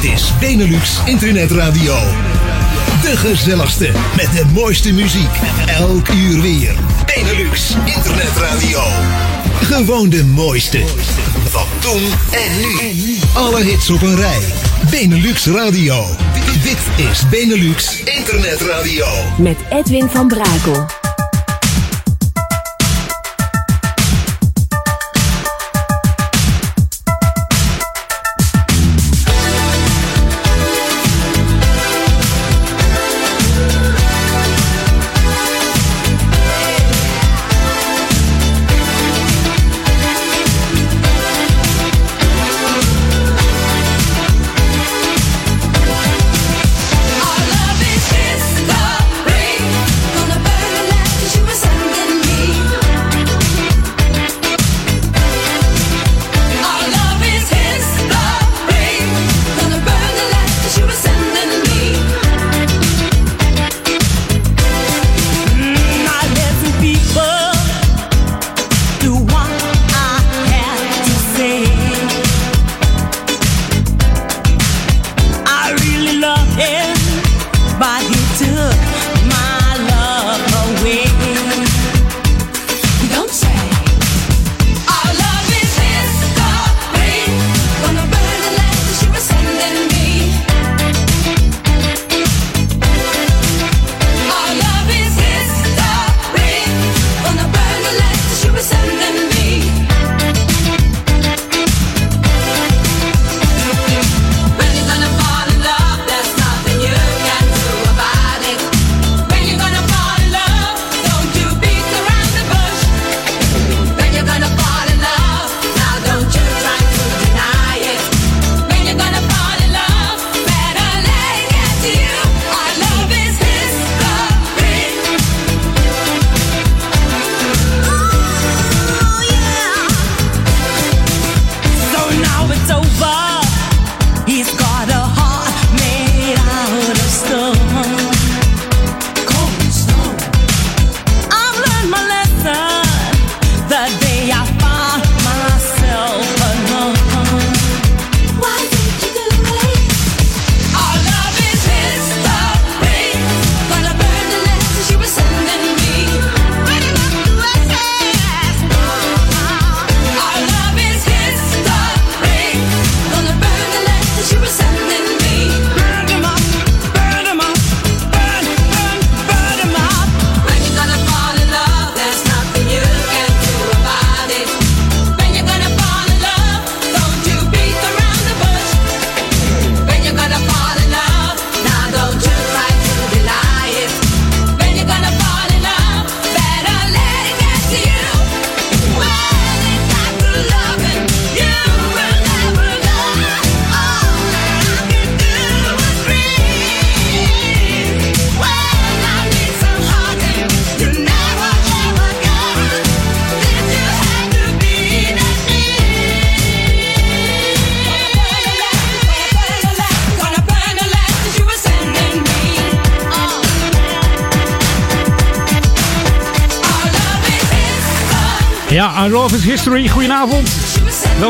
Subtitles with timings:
[0.00, 1.94] Dit is Benelux Internet Radio.
[3.02, 5.30] De gezelligste met de mooiste muziek.
[5.66, 6.74] Elk uur weer.
[7.06, 8.80] Benelux Internet Radio.
[9.62, 10.82] Gewoon de mooiste.
[11.48, 13.18] Van toen en nu.
[13.34, 14.42] Alle hits op een rij.
[14.90, 16.04] Benelux Radio.
[16.62, 19.06] Dit is Benelux Internet Radio.
[19.38, 21.03] Met Edwin van Brakel.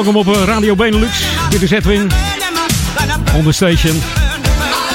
[0.04, 1.24] Welkom op eh, Radio Benelux.
[1.50, 2.10] Dit is Edwin.
[3.34, 4.02] On station.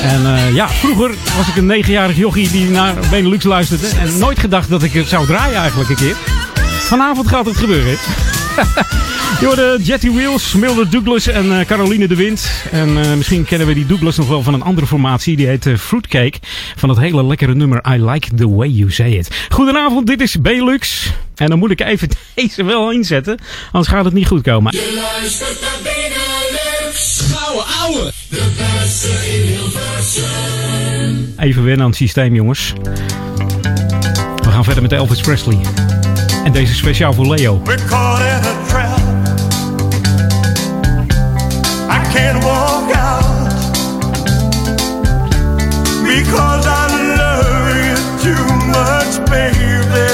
[0.02, 3.88] En uh, ja, vroeger was ik een negenjarig jochie die naar Benelux luisterde.
[3.88, 6.16] En nooit gedacht dat ik het zou draaien eigenlijk een keer.
[6.80, 7.98] Vanavond gaat het gebeuren.
[9.38, 12.52] Je hoorde Jetty Wheels, Mildred Douglas en uh, Caroline de Wind.
[12.72, 15.36] En uh, misschien kennen we die Douglas nog wel van een andere formatie.
[15.36, 16.40] Die heet uh, Fruitcake.
[16.76, 19.30] Van het hele lekkere nummer I Like The Way You Say It.
[19.50, 21.12] Goedenavond, dit is Belux.
[21.36, 23.38] En dan moet ik even deze wel inzetten.
[23.72, 24.72] Anders gaat het niet goed komen.
[24.72, 27.22] Je luistert naar Benelux.
[27.34, 28.12] Gouden ouwe.
[28.30, 31.34] De beste in Hilversum.
[31.38, 32.74] Even wennen aan het systeem, jongens.
[34.36, 35.60] We gaan verder met Elvis Presley.
[36.44, 37.62] En deze speciaal voor Leo.
[37.64, 37.78] We're
[46.10, 46.86] because I
[47.22, 48.46] love you too
[48.78, 50.10] much, baby.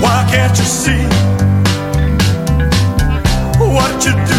[0.00, 1.04] Why can't you see
[3.58, 4.35] what you're doing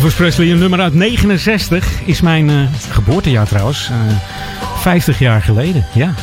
[0.00, 3.90] Elvis Presley, een nummer uit 69, is mijn uh, geboortejaar trouwens.
[3.90, 4.16] Uh,
[4.76, 6.14] 50 jaar geleden, ja.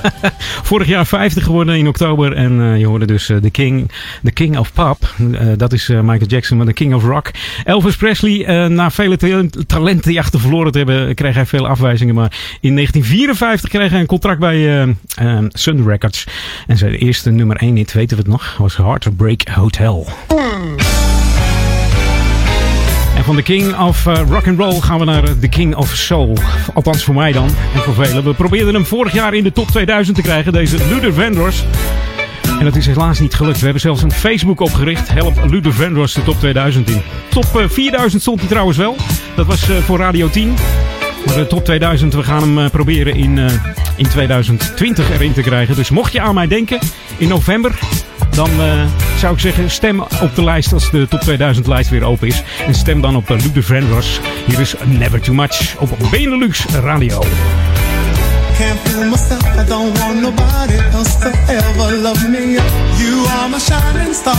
[0.70, 2.32] Vorig jaar 50 geworden in oktober.
[2.32, 3.90] En uh, je hoorde dus The King,
[4.22, 5.14] The King of Pop.
[5.56, 7.30] dat is Michael Jackson, maar The King of Rock.
[7.64, 9.16] Elvis Presley, na vele
[9.66, 12.14] talenten jachten verloren te hebben, kreeg hij veel afwijzingen.
[12.14, 14.86] Maar in 1954 kreeg hij een contract bij
[15.48, 16.26] Sun Records.
[16.66, 20.08] En zijn eerste nummer 1 hit, weten we het nog, was Heartbreak Hotel.
[23.20, 25.94] En van de King of uh, Rock and Roll gaan we naar The King of
[25.94, 26.36] Soul.
[26.74, 28.24] Althans voor mij dan en voor velen.
[28.24, 31.64] We probeerden hem vorig jaar in de top 2000 te krijgen, deze Luther Vandross.
[32.58, 33.58] En dat is helaas niet gelukt.
[33.58, 35.08] We hebben zelfs een Facebook opgericht.
[35.08, 37.02] Help Luther Vandross de top 2000 in.
[37.30, 38.96] Top 4000 uh, stond hij trouwens wel.
[39.36, 40.54] Dat was voor Radio 10.
[41.26, 43.46] Maar de top 2000, we gaan hem uh, proberen in, uh,
[43.96, 45.74] in 2020 erin te krijgen.
[45.74, 46.78] Dus mocht je aan mij denken,
[47.16, 47.78] in november
[48.30, 48.84] dan uh,
[49.18, 52.42] zou ik zeggen, stem op de lijst als de top 2000 lijst weer open is.
[52.66, 54.20] En stem dan op uh, Luc de Vendors.
[54.46, 57.22] Hier is Never Too Much op Benelux Radio.
[58.60, 61.16] I don't want nobody else
[61.48, 62.58] ever love me.
[62.98, 63.58] You are my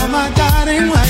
[0.09, 0.29] my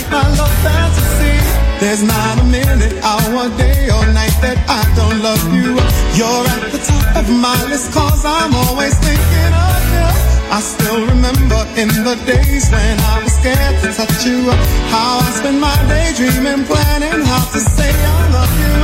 [0.09, 1.60] my love.
[1.81, 5.73] There's not a minute, hour, day, or night that I don't love you.
[6.13, 10.05] You're at the top of my list, cause I'm always thinking of you.
[10.53, 14.45] I still remember in the days when I was scared to touch you.
[14.93, 18.77] How I spent my day dreaming, planning how to say I love you.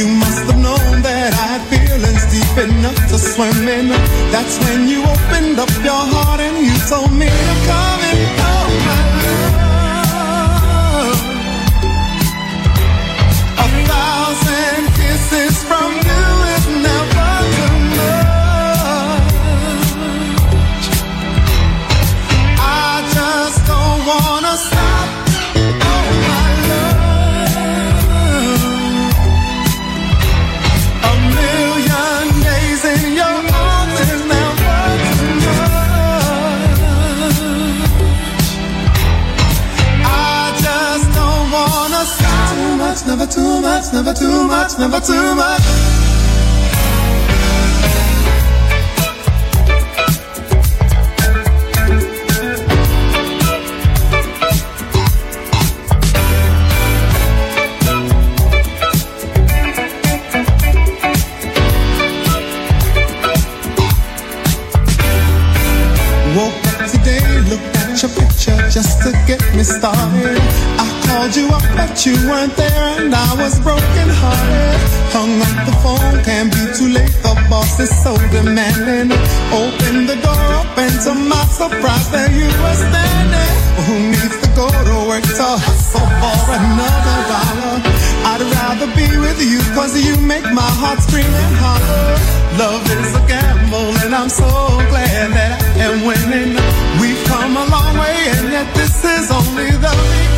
[0.00, 3.92] You must have known that I had feelings deep enough to swim in.
[4.32, 8.37] That's when you opened up your heart and you told me to come in.
[43.30, 45.62] Too much, never too much, never too much.
[66.36, 70.77] Woke up today, looked at your picture just to get me started.
[71.18, 74.78] Called you up, but you weren't there, and I was broken hearted.
[75.10, 77.10] Hung up the phone, can't be too late.
[77.26, 79.10] The boss is so demanding.
[79.50, 83.54] Open the door up, and to my surprise, there you were standing.
[83.82, 87.82] Who needs to go to work to hustle for another dollar?
[88.30, 92.14] I'd rather be with you, cause you make my heart scream and holler.
[92.62, 94.46] Love is a gamble, and I'm so
[94.86, 96.54] glad that I am winning.
[97.02, 100.37] We've come a long way, and yet this is only the beginning.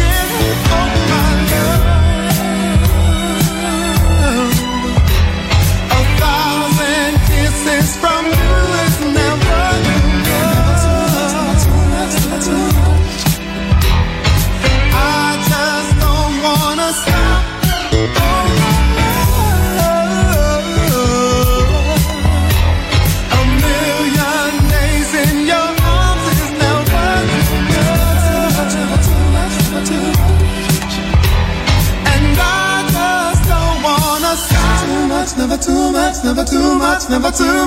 [37.11, 37.60] Too much,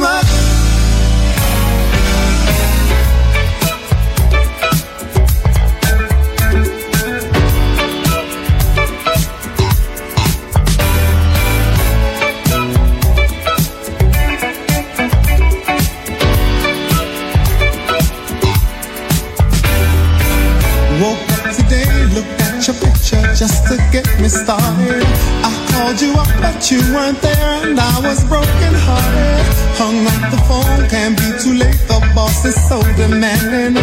[32.95, 33.82] boss is so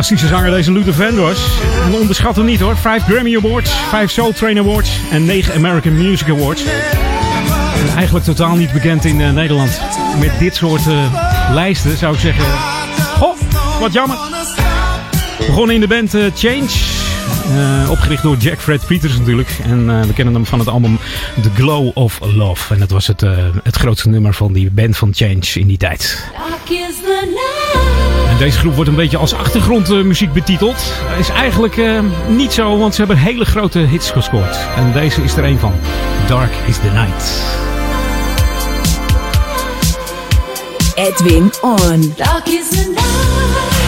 [0.00, 1.40] Fantastische zanger deze Luther Vandross.
[1.84, 2.76] En onderschat hem niet hoor.
[2.76, 6.64] Vijf Grammy Awards, vijf Soul Train Awards en negen American Music Awards.
[7.74, 9.80] En eigenlijk totaal niet bekend in uh, Nederland.
[10.18, 11.14] Met dit soort uh,
[11.52, 12.44] lijsten zou ik zeggen...
[13.20, 13.36] Oh,
[13.80, 14.16] wat jammer.
[15.38, 17.88] Begonnen in de band uh, Change.
[17.88, 19.58] opgericht door Jack Fred Peters natuurlijk.
[19.62, 20.98] En we kennen hem van het album
[21.42, 22.74] The Glow of Love.
[22.74, 23.20] En dat was het,
[23.62, 26.30] het grootste nummer van die band van Change in die tijd.
[28.28, 30.92] En deze groep wordt een beetje als achtergrondmuziek betiteld.
[31.18, 34.58] Is eigenlijk uh, niet zo, want ze hebben hele grote hits gescoord.
[34.76, 35.72] En deze is er een van.
[36.26, 37.58] Dark is the Night.
[40.94, 42.12] Edwin On.
[42.16, 43.79] Dark is the night.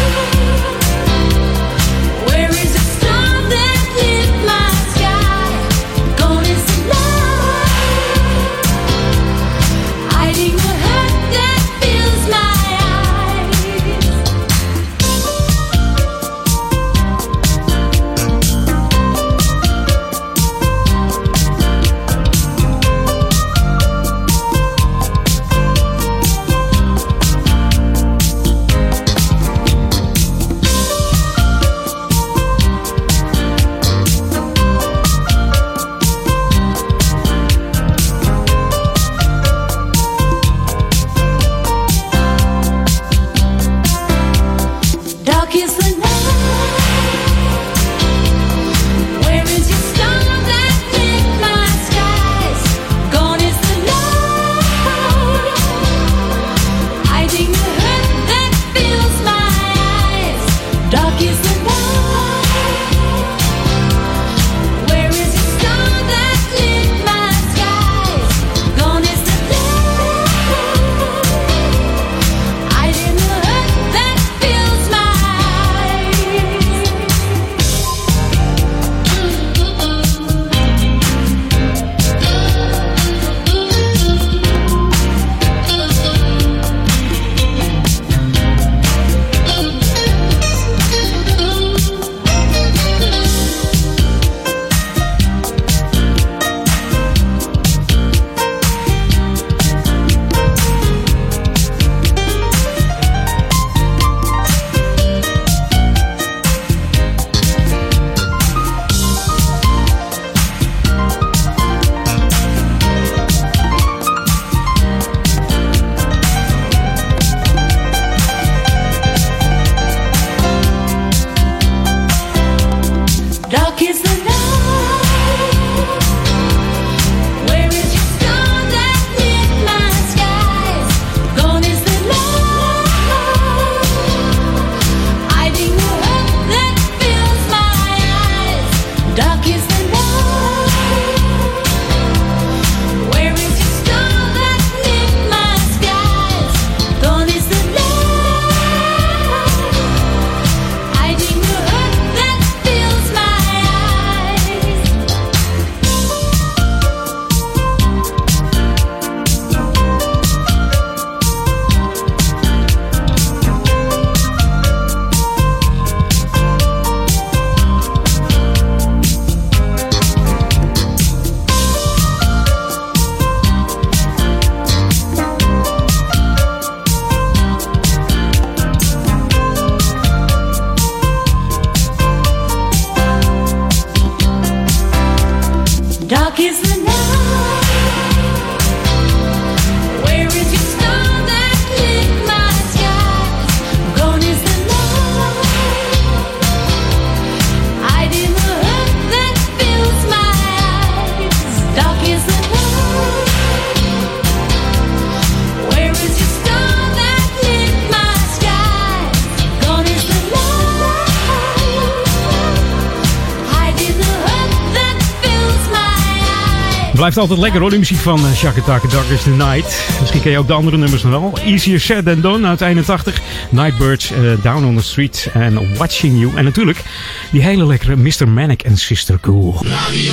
[217.02, 219.86] Blijft altijd lekker hoor, de muziek van uh, Shaka Taka Dark is the Night.
[220.00, 221.38] Misschien ken je ook de andere nummers nog wel.
[221.44, 223.20] Easier Said Than Done uit 81.
[223.50, 226.36] Nightbirds, uh, Down on the Street en Watching You.
[226.36, 226.82] En natuurlijk
[227.30, 228.28] die hele lekkere Mr.
[228.28, 229.54] Manic en Sister Cool.
[229.62, 230.12] Radio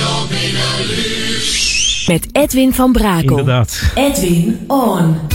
[2.06, 3.28] Met Edwin van Brakel.
[3.28, 3.82] Inderdaad.
[3.94, 5.29] Edwin On.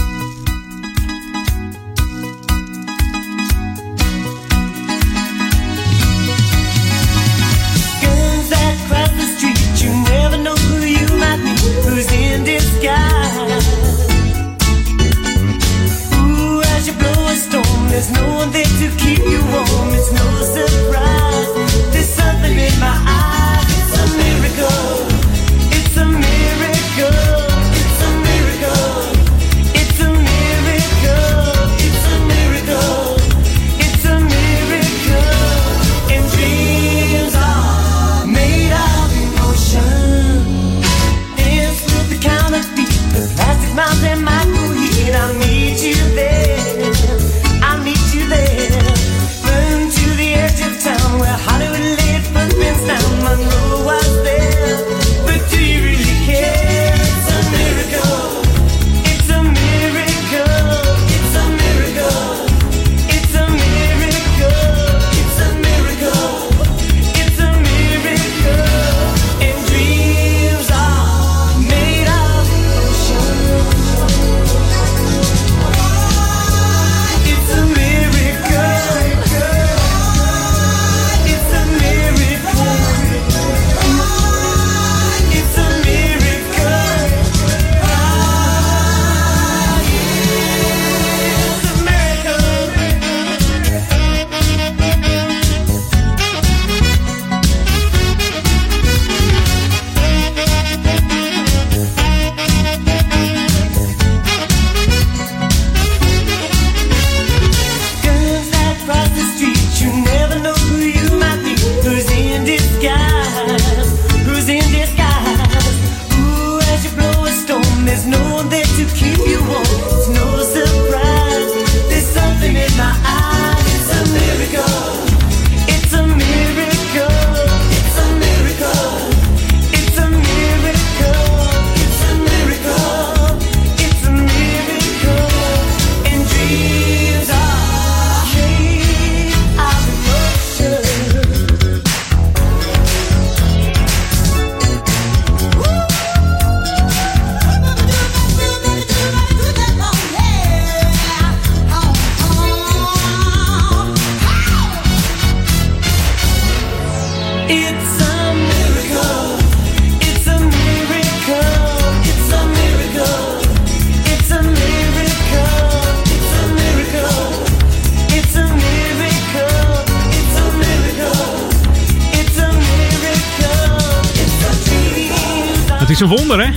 [176.06, 176.52] Een wonder, hè?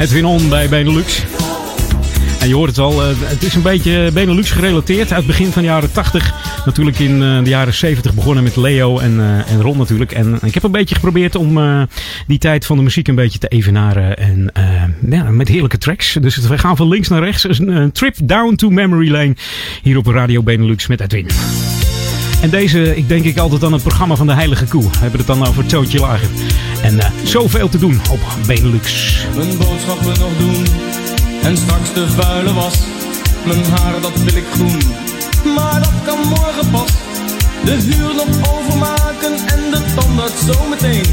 [0.00, 1.22] Edwin bij Benelux.
[2.40, 5.12] En je hoort het al, eh, het is een beetje Benelux gerelateerd.
[5.12, 6.34] Uit begin van de jaren 80.
[6.64, 10.12] Natuurlijk in eh, de jaren 70 begonnen met Leo en, eh, en Ron natuurlijk.
[10.12, 11.58] En ik heb een beetje geprobeerd om
[12.26, 14.18] die tijd van de muziek een beetje te evenaren.
[14.18, 14.50] En
[15.10, 16.12] ja, met heerlijke tracks.
[16.20, 17.58] Dus we gaan van links naar rechts.
[17.58, 19.36] Een, trip down to memory lane.
[19.82, 21.28] Hier op Radio Benelux met Edwin.
[22.42, 24.82] En deze, ik denk ik altijd aan het programma van de Heilige Koe.
[24.82, 26.28] We hebben het dan over Toontje Lager.
[26.84, 29.16] En eh, zoveel te doen op Benelux.
[29.34, 30.66] Mijn boodschappen nog doen
[31.42, 32.78] en straks de vuile was.
[33.46, 34.80] Mijn haar dat wil ik groen,
[35.54, 36.90] maar dat kan morgen pas.
[37.64, 38.14] De huur
[38.54, 41.04] overmaken en de tandarts zometeen.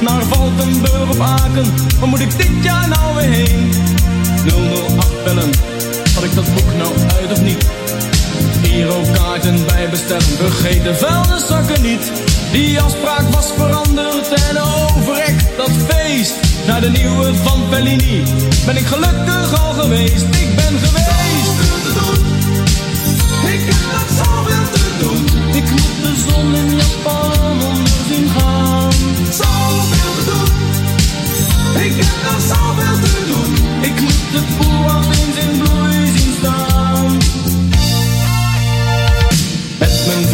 [0.00, 3.72] Naar Valkenburg of Aken, waar moet ik dit jaar nou weer heen?
[4.46, 5.50] 008 bellen,
[6.14, 7.66] had ik dat boek nou uit of niet?
[8.62, 12.12] Girokaarten bij bestellen, vergeet de vuilniszakken niet.
[12.52, 16.34] Die afspraak was veranderd en overrek dat feest.
[16.66, 18.22] Naar de nieuwe van Bellini
[18.66, 20.24] ben ik gelukkig al geweest.
[20.24, 21.10] Ik ben geweest.
[23.54, 25.24] Ik heb nog zoveel te doen.
[25.54, 28.92] Ik moet de zon in Japan onder zien gaan.
[29.30, 31.82] Zoveel te doen.
[31.82, 33.54] Ik heb nog zoveel te doen.
[33.80, 34.42] Ik moet de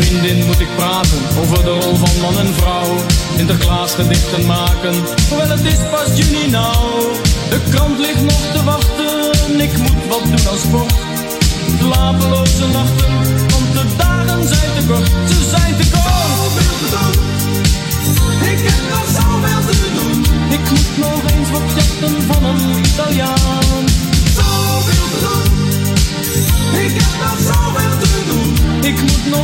[0.07, 2.97] vriendin moet ik praten over de rol van man en vrouw.
[3.37, 4.95] Sinterklaas gedichten maken,
[5.29, 7.03] hoewel het is pas juni nou.
[7.51, 10.95] De krant ligt nog te wachten, ik moet wat doen als sport.
[11.81, 13.15] Slapeloze nachten,
[13.53, 16.05] want de dagen zijn te kort, ze zijn te kort.
[16.57, 16.65] Te
[16.95, 20.19] doen, ik heb nog zoveel te doen.
[20.57, 21.63] Ik moet nog eens wat
[22.29, 24.06] van een Italiaan.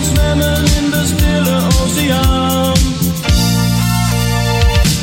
[0.05, 2.73] Zwemmen in de stille oceaan.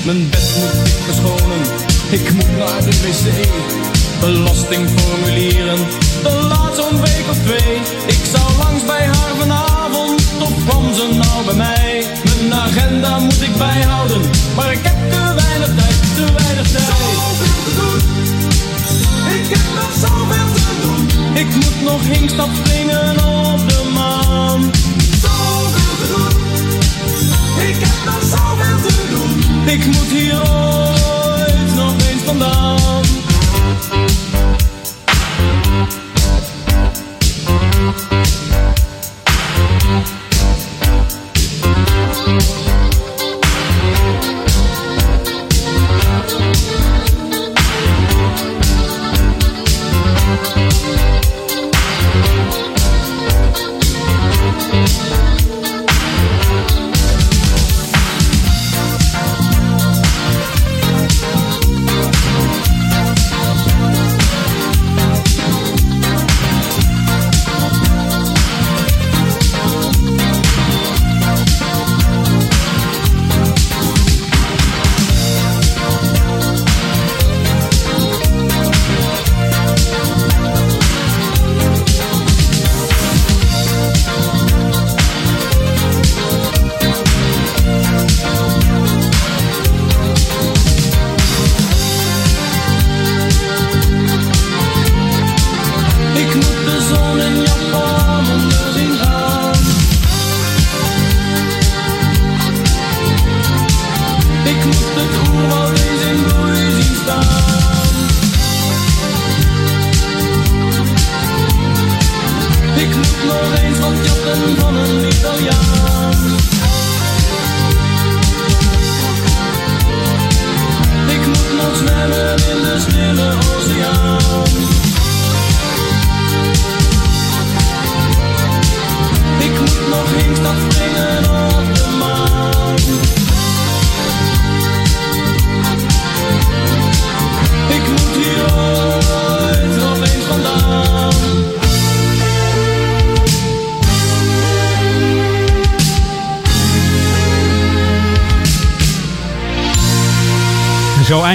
[0.05, 1.61] Mijn bed moet ik verschonen.
[2.09, 3.47] Ik moet naar de wc.
[4.19, 5.77] Belastingformulieren.
[6.23, 7.75] De laat zo'n week of twee.
[8.05, 10.21] Ik zou langs bij haar vanavond.
[10.41, 12.05] Of kwam ze nou bij mij?
[12.23, 14.21] Mijn agenda moet ik bijhouden.
[14.55, 15.97] Maar ik heb te weinig tijd.
[16.15, 16.83] Te weinig tijd.
[16.85, 17.99] Zoveel te doen.
[19.39, 21.07] Ik heb nog zoveel te doen.
[21.33, 24.78] Ik moet nog hinkstap springen op de maan.
[29.71, 33.28] Ik moet hier ooit nog eens vandaan.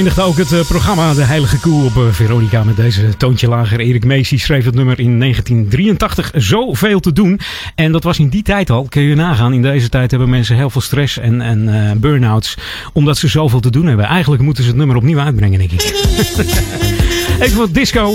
[0.04, 3.80] Eindigde ook het eh, programma De Heilige Koe op eh, Veronica met deze toontje lager.
[3.80, 6.30] Erik Meesie schreef het nummer in 1983.
[6.34, 7.40] Zoveel te doen.
[7.74, 9.52] En dat was in die tijd al, kun je nagaan.
[9.52, 12.56] In deze tijd hebben mensen heel veel stress en, en eh, burn-outs.
[12.92, 14.06] Omdat ze zoveel te doen hebben.
[14.06, 15.82] Eigenlijk moeten ze het nummer opnieuw uitbrengen, denk ik.
[17.44, 18.14] Even wat disco.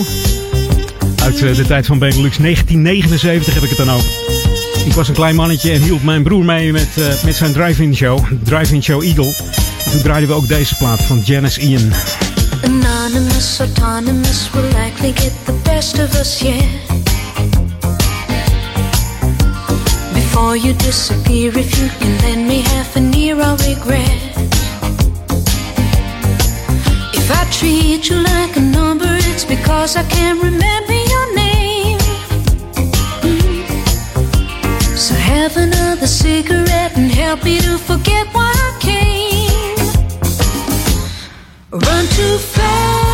[1.23, 2.37] Uit de tijd van Benelux.
[2.37, 4.09] 1979 heb ik het dan over.
[4.85, 8.19] Ik was een klein mannetje en hielp mijn broer mee met, met zijn drive-in show.
[8.43, 9.48] Drive-in show Eagle.
[9.91, 11.91] Toen draaiden we ook deze plaat van Janice Ian.
[12.63, 16.63] Anonymous, autonomous, will likely get the best of us, yeah.
[20.13, 24.19] Before you disappear, if you can lend me half a ear, I'll regret.
[27.11, 31.99] If I treat you like a number, it's because I can't remember your name.
[34.95, 38.68] So have another cigarette and help me to forget why.
[41.99, 43.08] gone too fast.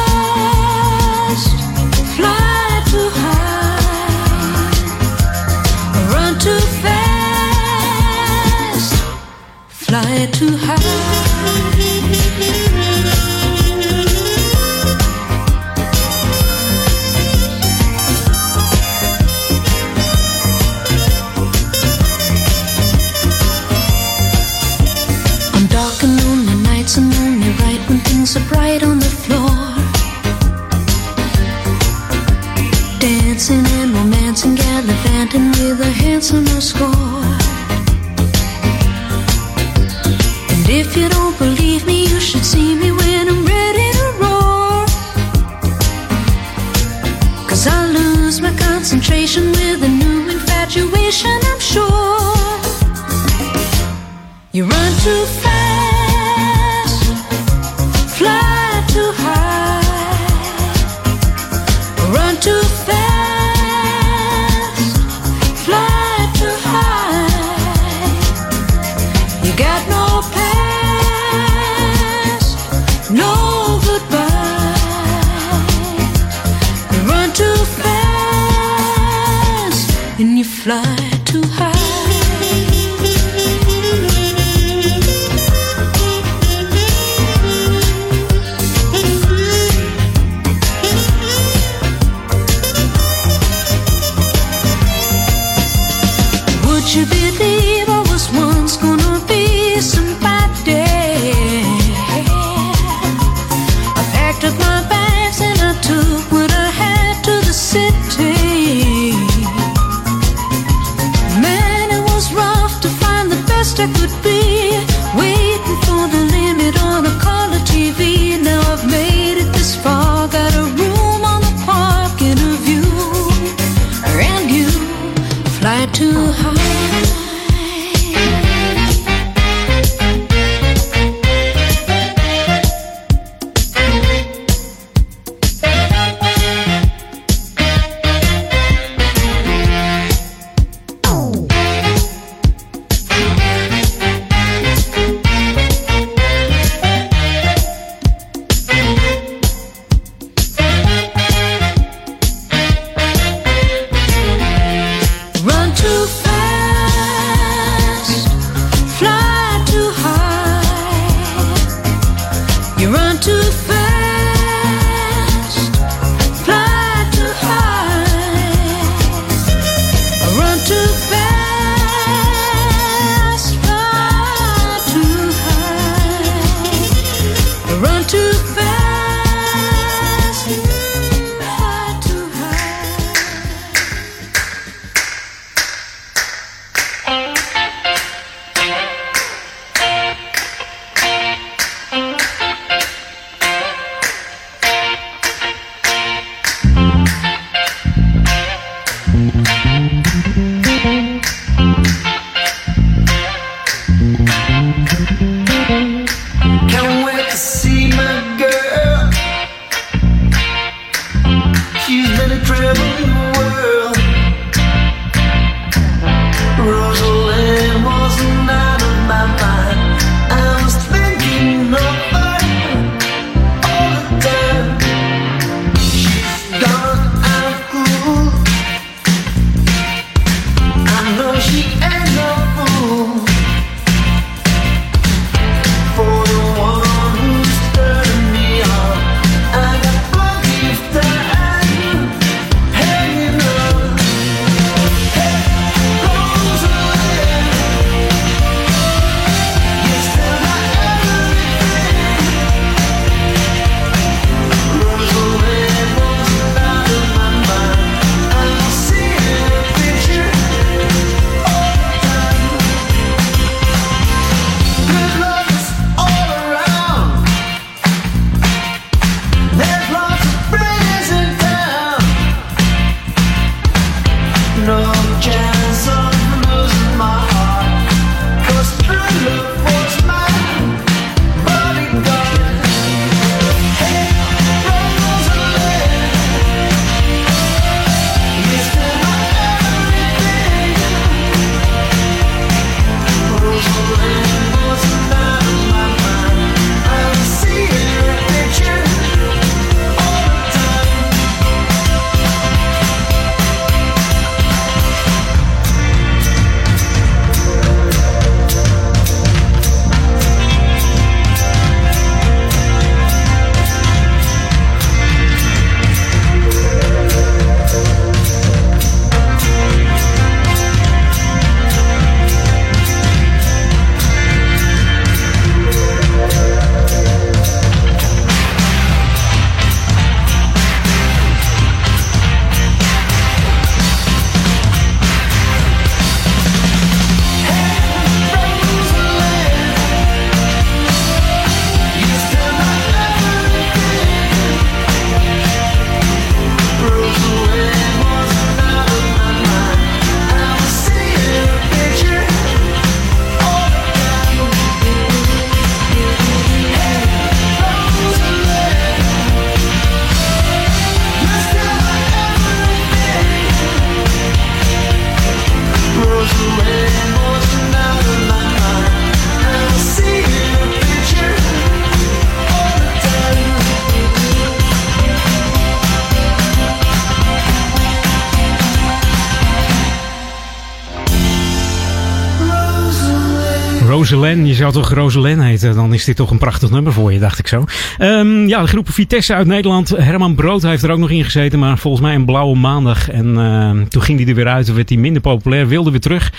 [384.09, 385.75] Je zou toch Rosalind heten?
[385.75, 387.63] Dan is dit toch een prachtig nummer voor je, dacht ik zo.
[387.99, 389.89] Um, ja, de groep Vitesse uit Nederland.
[389.89, 393.09] Herman Brood heeft er ook nog in gezeten, maar volgens mij een blauwe maandag.
[393.09, 396.33] En uh, toen ging hij er weer uit, werd hij minder populair, wilde weer terug.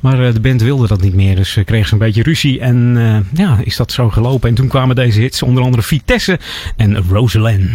[0.00, 2.60] Maar uh, de band wilde dat niet meer, dus uh, kreeg ze een beetje ruzie.
[2.60, 2.98] En
[3.34, 4.48] ja, is dat zo gelopen.
[4.48, 6.38] En toen kwamen deze hits, onder andere Vitesse
[6.76, 7.70] en Rosalind.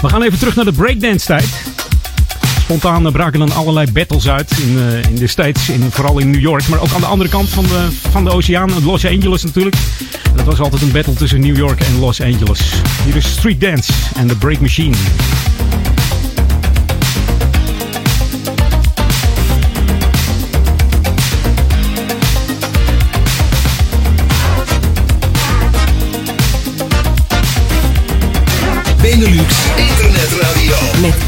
[0.00, 1.73] We gaan even terug naar de breakdance tijd.
[2.64, 6.40] Spontaan braken dan allerlei battles uit in, uh, in de States, in, vooral in New
[6.40, 6.68] York.
[6.68, 9.76] Maar ook aan de andere kant van de, van de oceaan, Los Angeles natuurlijk.
[10.36, 12.72] Dat was altijd een battle tussen New York en Los Angeles.
[13.04, 14.96] Hier is Street Dance en The Break Machine.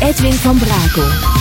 [0.06, 1.35] Edwin van Brakel.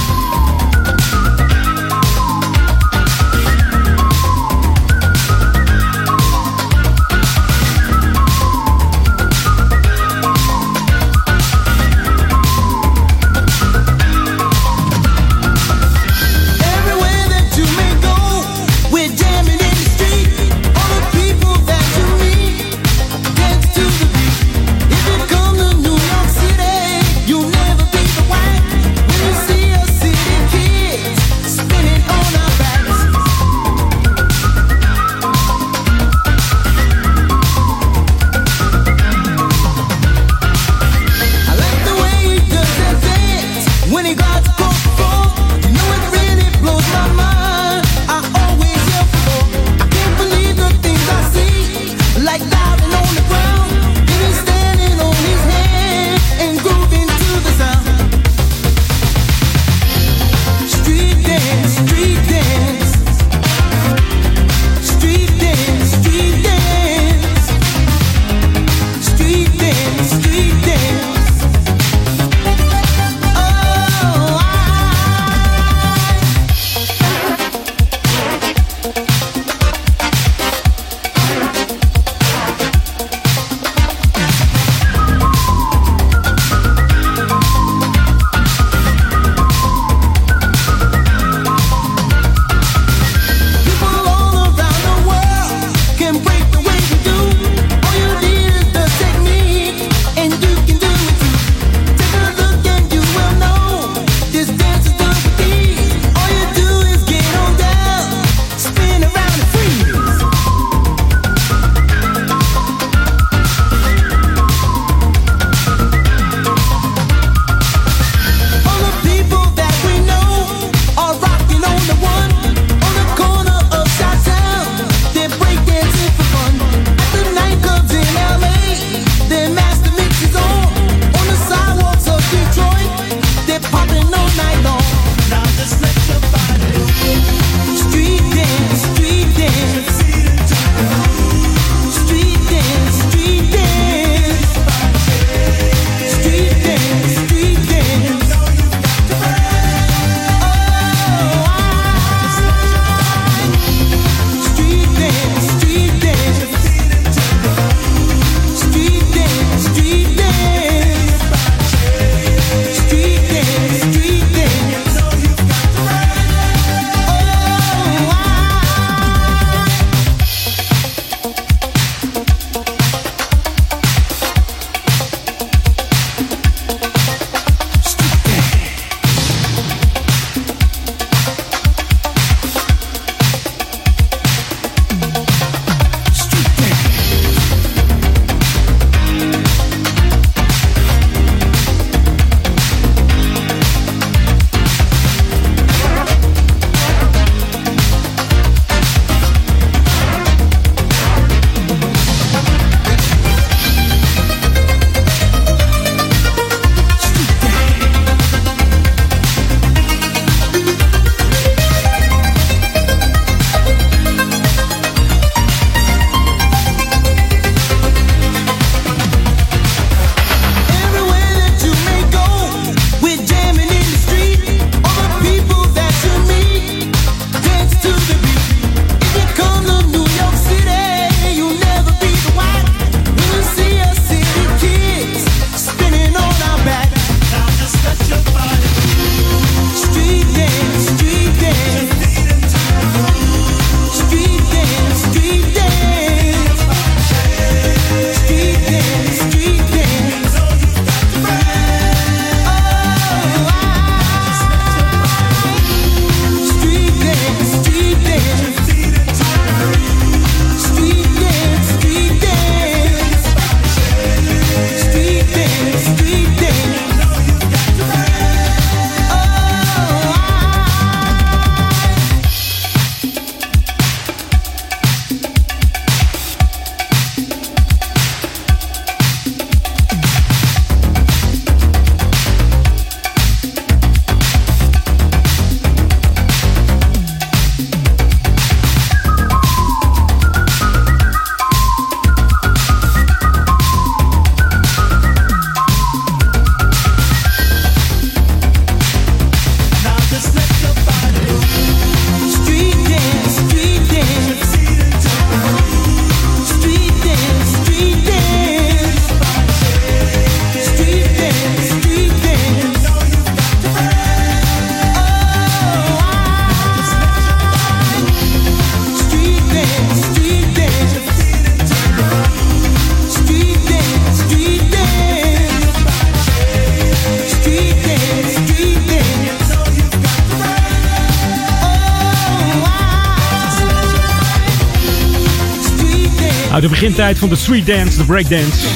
[337.05, 338.67] De begintijd van de street dance, de breakdance.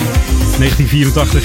[0.58, 1.44] 1984.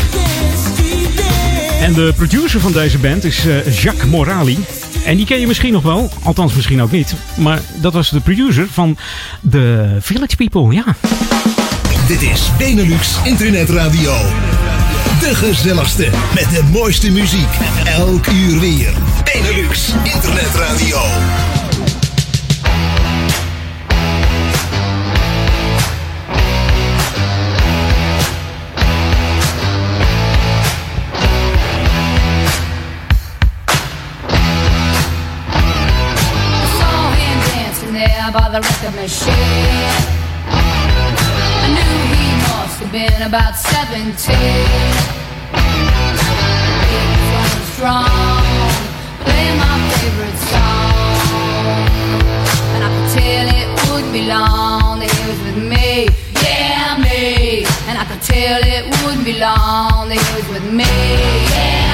[1.80, 4.58] En de producer van deze band is uh, Jacques Morali.
[5.04, 7.14] En die ken je misschien nog wel, althans misschien ook niet.
[7.36, 8.96] Maar dat was de producer van
[9.50, 10.84] The Village People, ja.
[12.06, 14.16] Dit is Benelux Internet Radio.
[15.20, 17.48] De gezelligste met de mooiste muziek.
[17.84, 18.92] Elk uur weer.
[19.24, 20.98] Benelux Internet Radio.
[38.84, 39.32] The machine.
[41.64, 44.12] I knew he must have been about 17.
[46.90, 47.00] He
[47.32, 48.44] was strong,
[49.24, 51.88] playing my favorite song.
[52.74, 55.88] And I could tell it would be long that he was with me,
[56.44, 57.64] yeah, me.
[57.88, 60.84] And I could tell it wouldn't be long that he was with me,
[61.56, 61.93] yeah,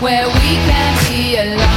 [0.00, 1.69] where we can be alone?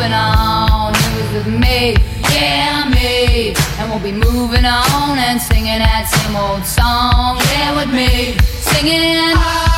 [0.00, 1.96] Moving on who is with me,
[2.32, 7.38] yeah me, And we'll be moving on and singing that same old song.
[7.52, 9.69] Yeah, with me singing.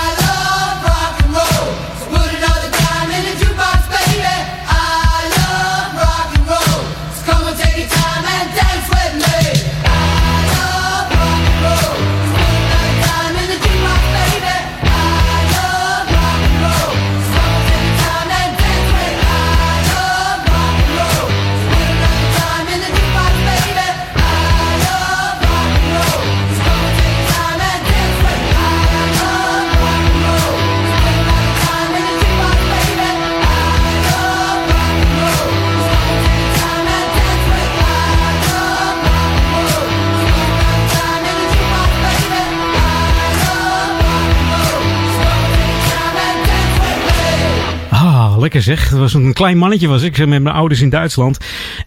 [48.63, 48.89] Zeg.
[48.89, 51.39] Het was een klein mannetje was ik met mijn ouders in Duitsland.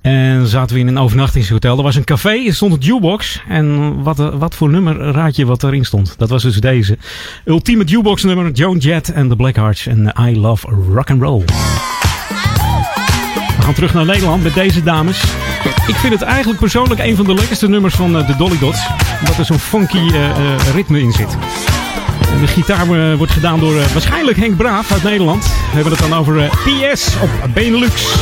[0.02, 1.78] En zaten we in een overnachtingshotel.
[1.78, 3.42] Er was een café, er stond een jukebox.
[3.48, 6.14] En wat, wat voor nummer raad je wat erin stond?
[6.18, 6.98] Dat was dus deze.
[7.46, 11.44] Ultieme jukebox nummer, Joan Jett en The Blackhearts en I Love Rock and Roll.
[13.58, 15.24] We gaan terug naar Nederland met deze dames.
[15.88, 18.88] Ik vind het eigenlijk persoonlijk een van de lekkerste nummers van eh, de Dolly Dots.
[19.20, 21.38] Omdat er zo'n funky eh, eh, ritme in zit.
[22.40, 25.44] De gitaar eh, wordt gedaan door eh, waarschijnlijk Henk Braaf uit Nederland.
[25.44, 28.16] We hebben het dan over eh, PS op Benelux.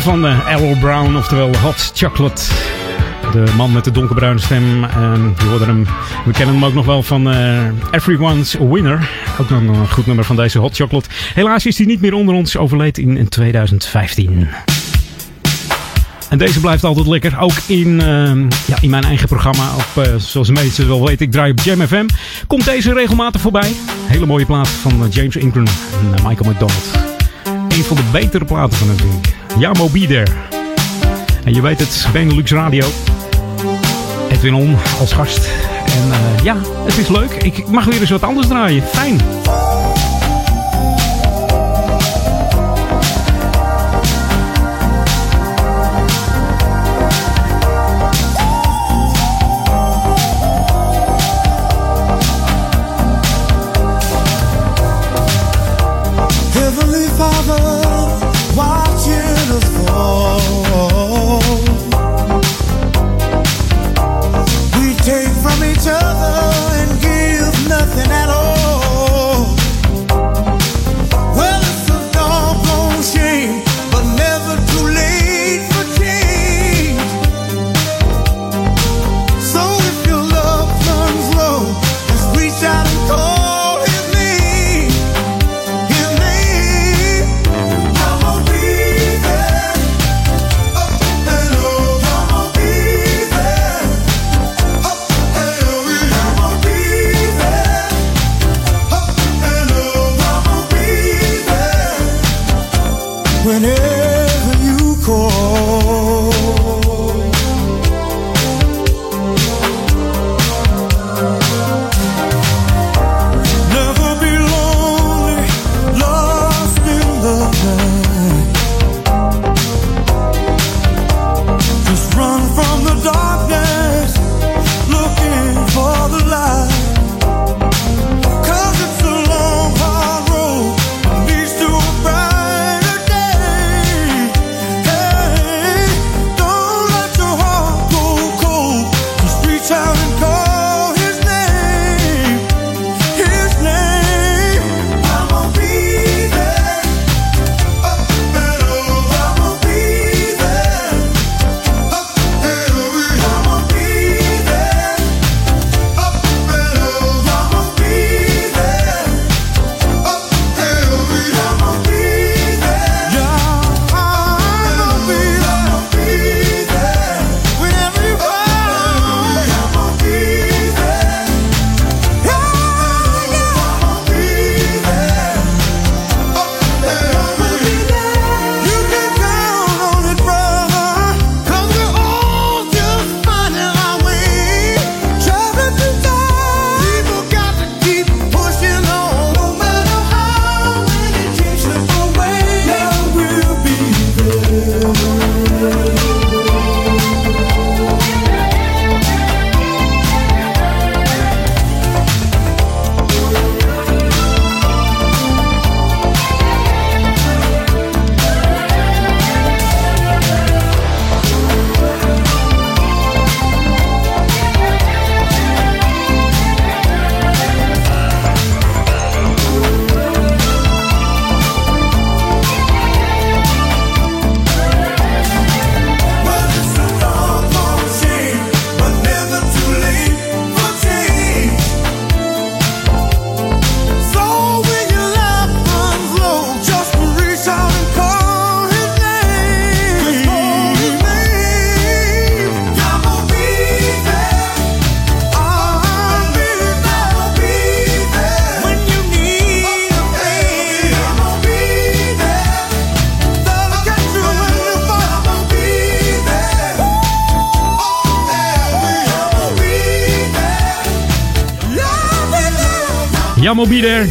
[0.00, 2.42] Van de Errol Brown, oftewel Hot Chocolate.
[3.32, 4.84] De man met de donkerbruine stem.
[4.84, 5.20] Ehm,
[5.60, 5.86] hem.
[6.24, 7.58] We kennen hem ook nog wel van eh,
[7.90, 9.10] Everyone's Winner.
[9.40, 11.08] Ook nog een goed nummer van deze Hot Chocolate.
[11.34, 12.56] Helaas is hij niet meer onder ons.
[12.56, 14.48] Overleed in 2015.
[16.28, 17.40] En deze blijft altijd lekker.
[17.40, 19.74] Ook in, ehm, ja, in mijn eigen programma.
[19.74, 22.06] Op, eh, zoals de wel weten, ik draai op Jam FM.
[22.46, 23.72] Komt deze regelmatig voorbij.
[24.06, 26.90] Hele mooie plaat van James Ingram en Michael McDonald.
[27.68, 29.39] Een van de betere platen van het week.
[29.58, 30.24] Jamo Be
[31.44, 32.86] En je weet het, Benelux Radio.
[34.30, 35.48] Edwin On als gast.
[35.84, 37.32] En eh, ja, het is leuk.
[37.32, 38.82] Ik mag weer eens wat anders draaien.
[38.82, 39.20] Fijn.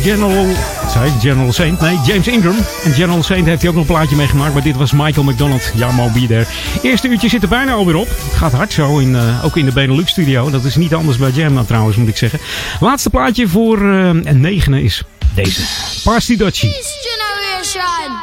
[0.01, 0.45] General...
[0.91, 1.79] Zei General Saint?
[1.79, 2.55] Nee, James Ingram.
[2.83, 4.53] En General Saint heeft hij ook nog een plaatje meegemaakt.
[4.53, 5.71] Maar dit was Michael McDonald.
[5.75, 6.45] Jamo Be There.
[6.81, 8.07] Eerste uurtje zit er bijna alweer op.
[8.09, 10.49] Het gaat hard zo, in, uh, ook in de Benelux studio.
[10.49, 12.39] Dat is niet anders bij Jam trouwens, moet ik zeggen.
[12.79, 15.61] Laatste plaatje voor uh, een negende is deze.
[16.03, 16.69] Party Dutchie.
[16.69, 18.17] This generation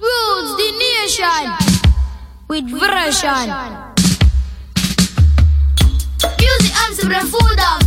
[0.00, 1.56] rules the nation
[2.46, 3.80] with version.
[6.38, 7.81] Music arms the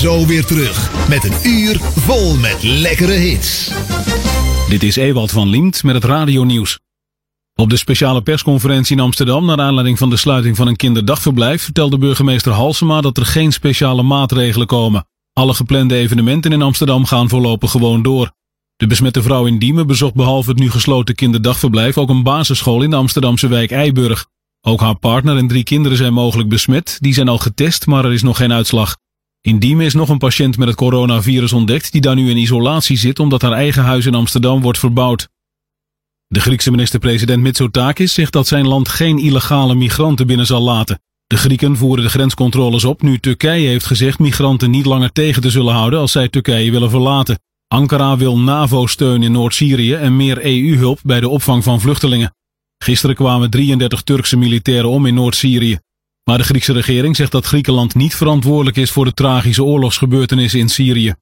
[0.00, 3.72] zo weer terug met een uur vol met lekkere hits.
[4.68, 6.78] Dit is Ewald van Liemt met het radionieuws.
[7.54, 11.98] Op de speciale persconferentie in Amsterdam naar aanleiding van de sluiting van een kinderdagverblijf vertelde
[11.98, 15.06] burgemeester Halsema dat er geen speciale maatregelen komen.
[15.32, 18.32] Alle geplande evenementen in Amsterdam gaan voorlopig gewoon door.
[18.76, 22.90] De besmette vrouw in Diemen bezocht behalve het nu gesloten kinderdagverblijf ook een basisschool in
[22.90, 24.26] de Amsterdamse wijk Eiburg.
[24.60, 28.12] Ook haar partner en drie kinderen zijn mogelijk besmet, die zijn al getest, maar er
[28.12, 28.96] is nog geen uitslag.
[29.42, 33.18] In is nog een patiënt met het coronavirus ontdekt die daar nu in isolatie zit
[33.18, 35.28] omdat haar eigen huis in Amsterdam wordt verbouwd.
[36.26, 41.00] De Griekse minister-president Mitsotakis zegt dat zijn land geen illegale migranten binnen zal laten.
[41.26, 45.50] De Grieken voeren de grenscontroles op nu Turkije heeft gezegd migranten niet langer tegen te
[45.50, 47.38] zullen houden als zij Turkije willen verlaten.
[47.68, 52.34] Ankara wil NAVO-steun in Noord-Syrië en meer EU-hulp bij de opvang van vluchtelingen.
[52.78, 55.78] Gisteren kwamen 33 Turkse militairen om in Noord-Syrië.
[56.30, 60.68] Maar de Griekse regering zegt dat Griekenland niet verantwoordelijk is voor de tragische oorlogsgebeurtenissen in
[60.68, 61.14] Syrië.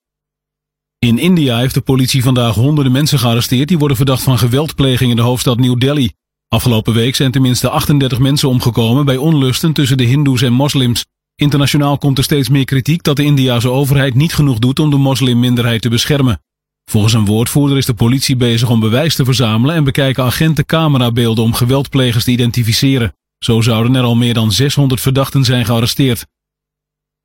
[0.98, 5.16] In India heeft de politie vandaag honderden mensen gearresteerd die worden verdacht van geweldpleging in
[5.16, 6.10] de hoofdstad New Delhi.
[6.48, 11.04] Afgelopen week zijn tenminste 38 mensen omgekomen bij onlusten tussen de hindoes en moslims.
[11.34, 14.96] Internationaal komt er steeds meer kritiek dat de Indiase overheid niet genoeg doet om de
[14.96, 16.42] moslimminderheid te beschermen.
[16.90, 21.44] Volgens een woordvoerder is de politie bezig om bewijs te verzamelen en bekijken agenten camerabeelden
[21.44, 23.12] om geweldplegers te identificeren.
[23.38, 26.26] Zo zouden er al meer dan 600 verdachten zijn gearresteerd.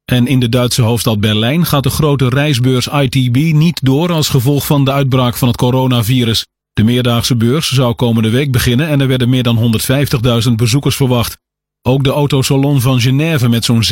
[0.06, 4.66] En in de Duitse hoofdstad Berlijn gaat de grote reisbeurs ITB niet door als gevolg
[4.66, 6.46] van de uitbraak van het coronavirus.
[6.74, 9.80] De meerdaagse beurs zou komende week beginnen en er werden meer dan
[10.48, 11.38] 150.000 bezoekers verwacht.
[11.82, 13.84] Ook de autosalon van Genève met zo'n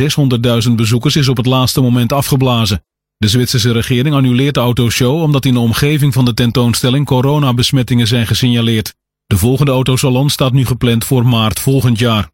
[0.68, 2.84] 600.000 bezoekers is op het laatste moment afgeblazen.
[3.18, 8.28] De Zwitserse regering annuleert de autoshow omdat in de omgeving van de tentoonstelling coronabesmettingen zijn
[8.28, 8.96] gesignaleerd.
[9.32, 12.30] De volgende autosalon staat nu gepland voor maart volgend jaar.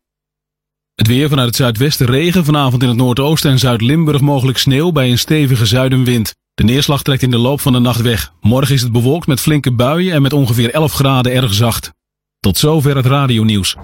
[0.95, 5.09] Het weer vanuit het zuidwesten regen, vanavond in het noordoosten en Zuid-Limburg mogelijk sneeuw bij
[5.09, 6.35] een stevige zuidenwind.
[6.53, 8.33] De neerslag trekt in de loop van de nacht weg.
[8.41, 11.91] Morgen is het bewolkt met flinke buien en met ongeveer 11 graden erg zacht.
[12.39, 13.75] Tot zover het radionieuws.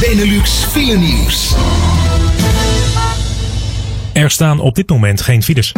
[0.00, 1.54] Benelux file nieuws.
[4.12, 5.72] Er staan op dit moment geen files.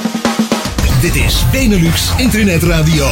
[1.00, 3.06] Dit is Benelux Internet Radio.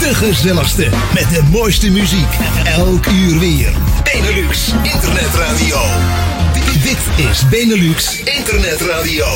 [0.00, 2.28] De gezelligste met de mooiste muziek.
[2.64, 3.72] Elk uur weer.
[4.04, 5.78] Benelux Internet Radio.
[6.82, 9.26] Dit is Benelux Internet Radio.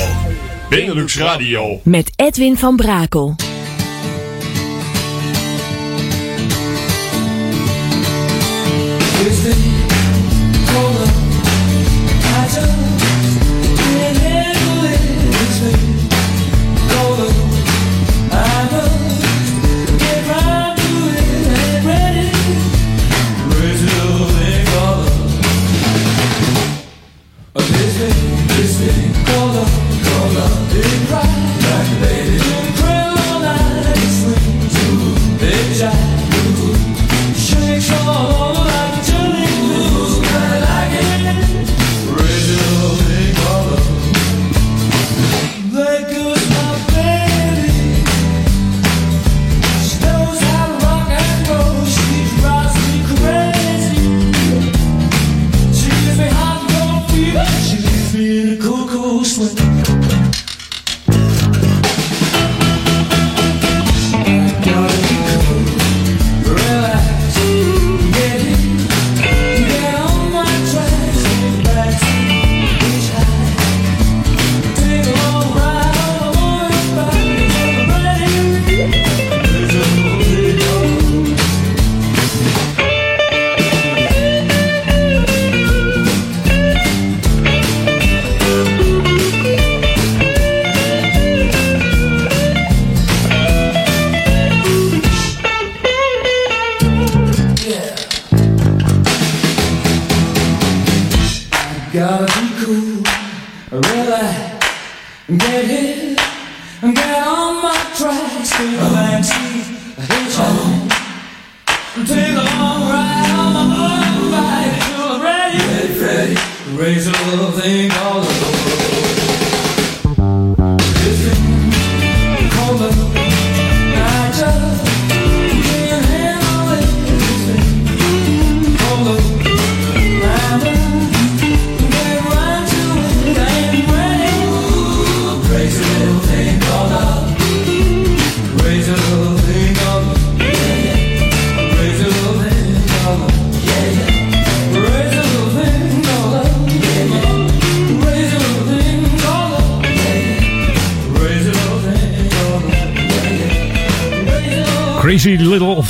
[0.68, 1.80] Benelux Radio.
[1.82, 3.36] Met Edwin van Brakel.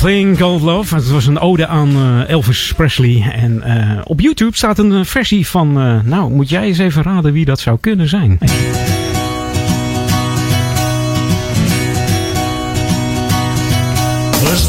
[0.05, 0.95] Thing Called Love.
[0.95, 3.31] Het was een ode aan eh, Elvis Presley.
[3.35, 5.73] En eh, op YouTube staat een eh, versie van...
[6.05, 8.37] nou, moet jij eens even raden wie dat zou kunnen zijn.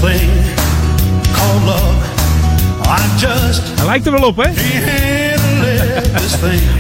[0.00, 0.30] Thing
[1.32, 2.04] called love.
[2.84, 4.50] I just Hij lijkt er wel op, hè?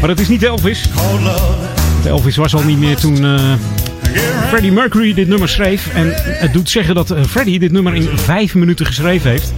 [0.00, 0.88] Maar het is niet Elvis.
[2.04, 3.24] Elvis was al niet meer toen
[4.48, 5.94] Freddie Mercury dit nummer schreef.
[5.94, 9.52] En het doet zeggen dat eh, Freddie dit nummer in vijf minuten geschreven heeft.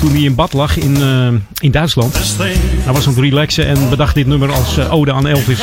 [0.00, 1.28] Toen hij in bad lag in, eh,
[1.58, 2.36] in Duitsland.
[2.38, 5.60] Hij was aan het relaxen en bedacht dit nummer als eh, ode aan Elvis.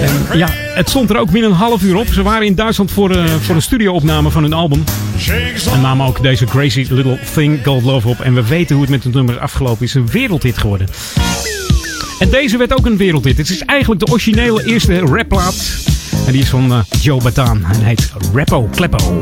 [0.00, 2.06] En ja, het stond er ook binnen een half uur op.
[2.06, 4.84] Ze waren in Duitsland voor, eh, voor een studioopname van hun album.
[5.72, 8.20] En namen ook deze Crazy Little Thing Called Love op.
[8.20, 9.94] En we weten hoe het met het nummer afgelopen is.
[9.94, 10.88] Een wereldhit geworden.
[12.18, 13.36] En deze werd ook een wereldhit.
[13.36, 15.85] Het is eigenlijk de originele eerste rapplaat.
[16.26, 17.64] En die is van eh, Joe Bataan.
[17.72, 19.20] En heet Rappo Kleppo.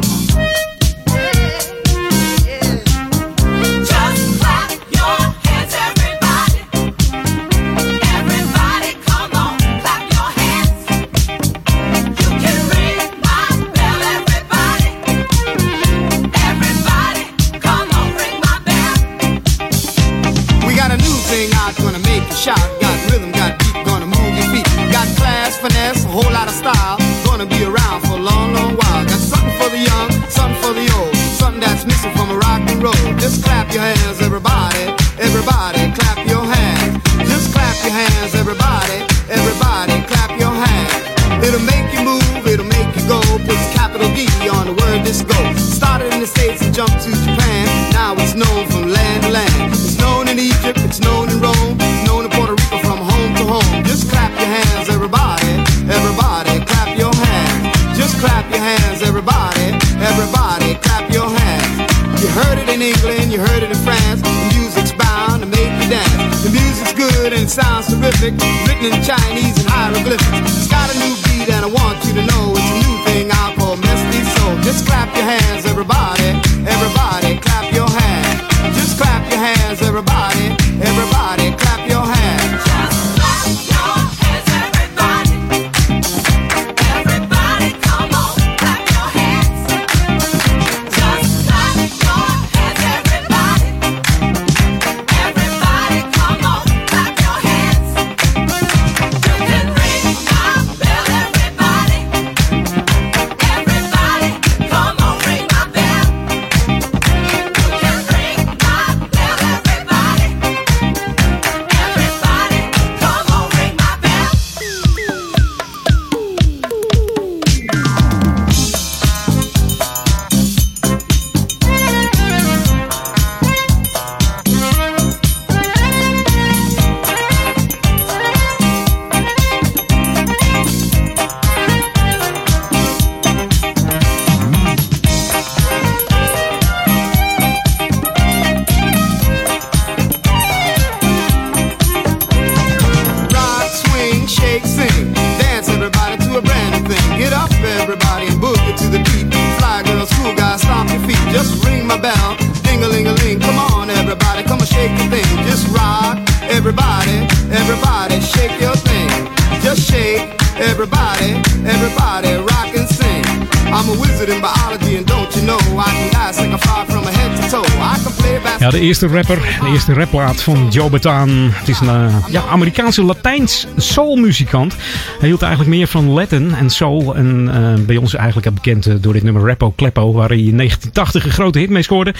[168.84, 171.28] Eerste rapper, de eerste rapplaat van Joe Bataan.
[171.30, 174.76] Het is een eh, ja, Amerikaanse Latijns soulmuzikant.
[175.18, 177.14] Hij hield eigenlijk meer van Latin en soul.
[177.16, 180.56] En eh, bij ons eigenlijk bekend eh, door dit nummer Rappo Kleppo, waar hij in
[180.56, 182.14] 1980 een grote hit mee scoorde.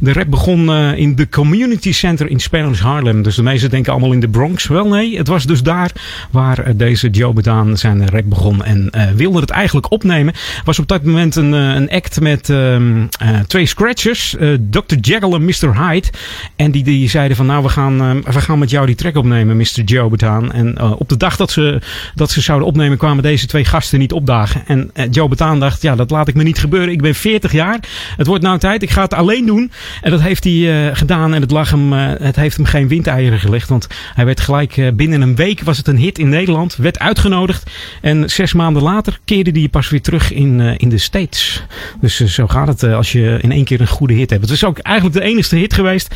[0.00, 3.22] De rap begon eh, in de Community Center in Spanish Harlem.
[3.22, 4.66] Dus de meesten denken allemaal in de Bronx.
[4.66, 5.92] Wel nee, het was dus daar
[6.30, 10.34] waar eh, deze Joe Bataan zijn rap begon en eh, wilde het eigenlijk opnemen.
[10.64, 14.36] Was op dat moment een, een act met ehm, eh, twee scratchers,
[14.70, 14.94] Dr.
[15.00, 15.86] Jekyll en Mr.
[15.86, 16.08] Hyde.
[16.56, 19.56] En die, die zeiden van nou, we gaan, we gaan met jou die track opnemen,
[19.56, 19.82] Mr.
[19.84, 20.52] Joe Bataan.
[20.52, 21.78] En op de dag dat ze,
[22.14, 24.62] dat ze zouden opnemen, kwamen deze twee gasten niet opdagen.
[24.66, 26.92] En Joe Bataan dacht, ja, dat laat ik me niet gebeuren.
[26.92, 27.78] Ik ben 40 jaar.
[28.16, 28.82] Het wordt nou tijd.
[28.82, 29.70] Ik ga het alleen doen.
[30.02, 31.34] En dat heeft hij eh, gedaan.
[31.34, 33.68] En het, lag hem, eh, het heeft hem geen windeieren gelegd.
[33.68, 36.76] Want hij werd gelijk eh, binnen een week was het een hit in Nederland.
[36.76, 37.70] Werd uitgenodigd.
[38.00, 41.62] En zes maanden later keerde hij pas weer terug in, in de States.
[42.00, 44.42] Dus zo gaat het als je in één keer een goede hit hebt.
[44.42, 46.14] Het is ook eigenlijk de enigste hit geweest.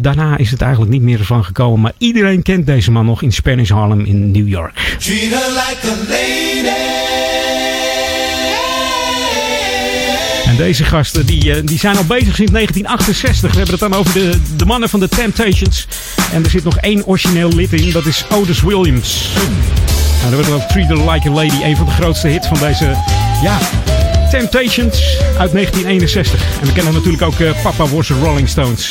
[0.00, 1.80] Daarna is het eigenlijk niet meer van gekomen.
[1.80, 4.96] Maar iedereen kent deze man nog in Spanish Harlem in New York.
[10.50, 13.50] En deze gasten die, eh, die zijn al bezig sinds 1968.
[13.50, 15.86] We hebben het dan over de, de mannen van de Temptations.
[16.32, 17.92] En er zit nog één origineel lid in.
[17.92, 19.28] Dat is Otis Williams.
[20.22, 21.62] Nou, dat werd ook Treat Her Like a Lady.
[21.62, 22.96] Een van de grootste hits van deze
[23.42, 23.58] ja,
[24.30, 26.42] Temptations uit 1961.
[26.60, 28.90] En we kennen natuurlijk ook eh, Papa Was the Rolling Stones.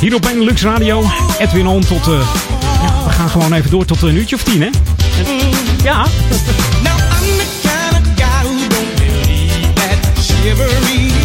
[0.00, 1.04] Hier op Benelux Radio.
[1.38, 2.06] Edwin On tot...
[2.06, 2.28] eh,
[2.82, 4.70] ja, we gaan gewoon even door tot een uurtje of tien, hè?
[5.82, 6.06] Ja.
[10.48, 11.15] ivory.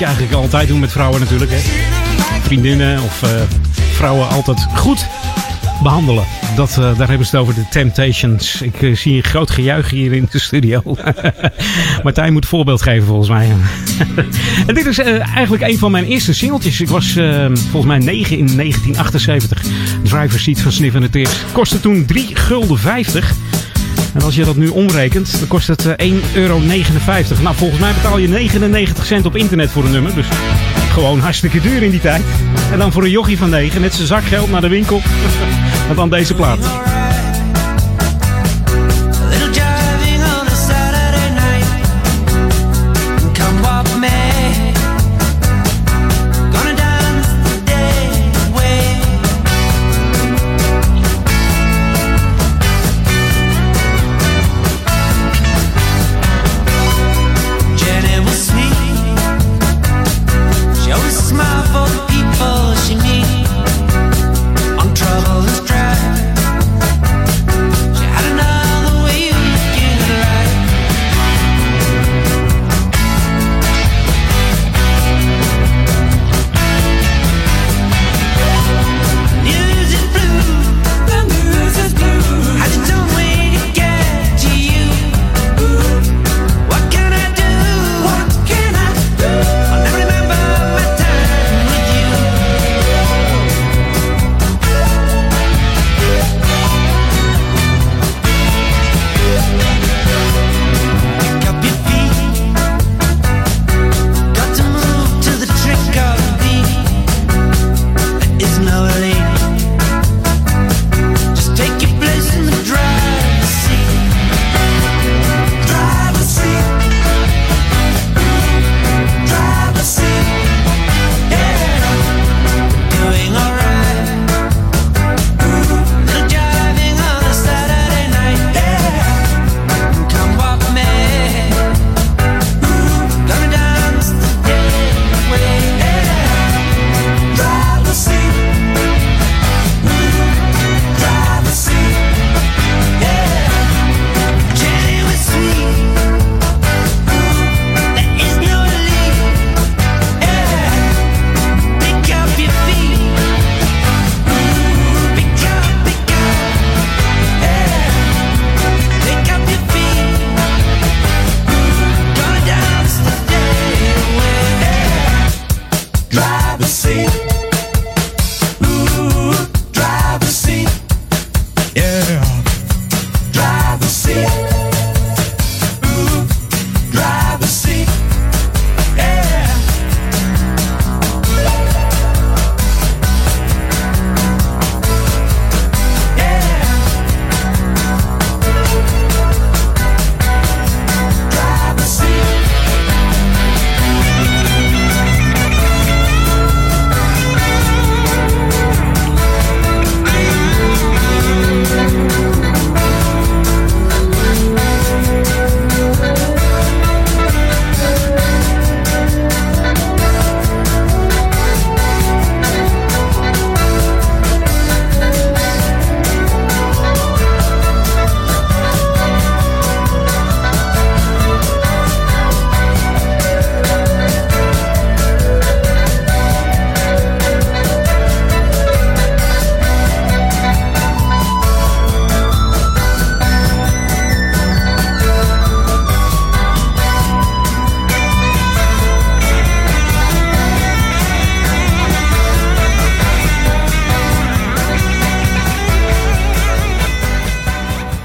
[0.00, 1.50] Je eigenlijk altijd doen met vrouwen natuurlijk.
[1.50, 1.58] Hè.
[2.42, 3.30] Vriendinnen of eh,
[3.92, 5.06] vrouwen altijd goed
[5.82, 6.24] behandelen.
[6.56, 8.62] Dat, eh, daar hebben ze het over, de Temptations.
[8.62, 10.82] Ik eh, zie een groot gejuich hier in de studio.
[12.02, 13.48] Martijn moet voorbeeld geven volgens mij.
[14.66, 16.80] en dit is eigenlijk een van mijn eerste singeltjes.
[16.80, 17.12] Ik was
[17.70, 19.62] volgens mij 9 in 1978.
[20.02, 21.42] Driver's Seat van Sniff and the Tears.
[21.52, 23.34] Kostte toen 3 gulden 50.
[24.14, 26.58] En als je dat nu omrekent, dan kost het eh, 1,59 euro.
[27.42, 30.14] Nou, volgens mij betaal je 99 cent op internet voor een nummer.
[30.14, 30.26] Dus
[30.92, 32.22] gewoon hartstikke duur in die tijd.
[32.72, 35.00] En dan voor een jochie van 9, net zijn zakgeld naar de winkel.
[35.88, 36.58] En dan deze plaat.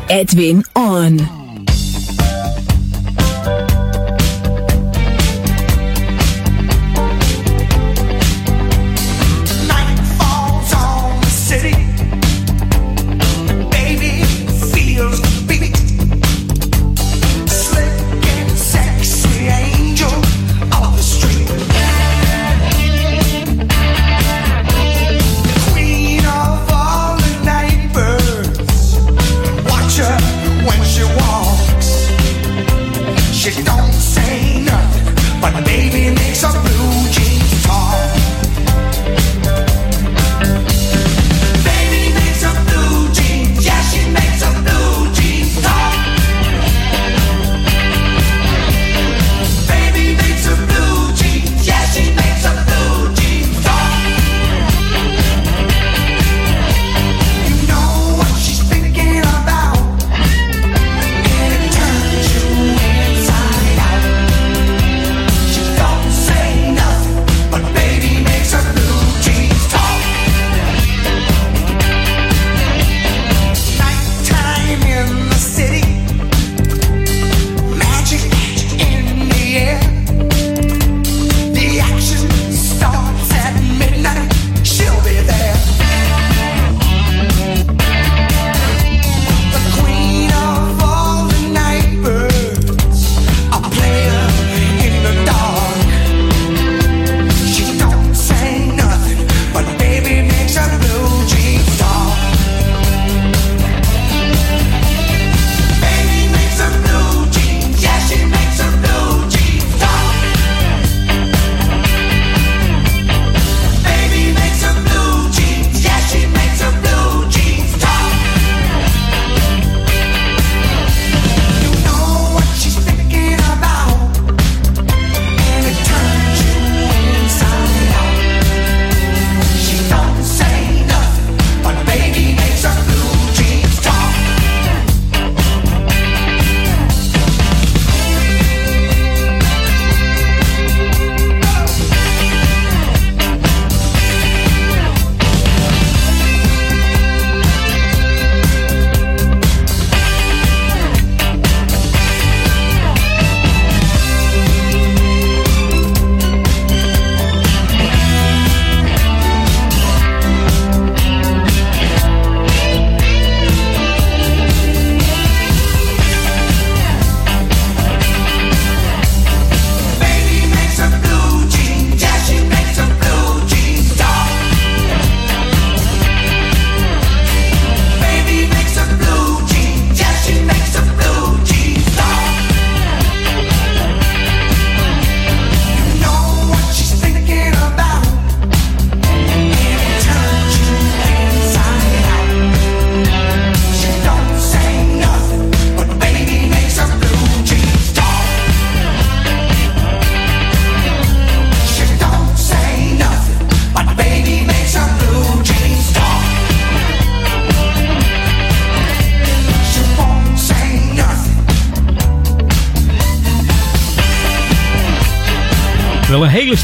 [0.10, 1.45] Edwin On.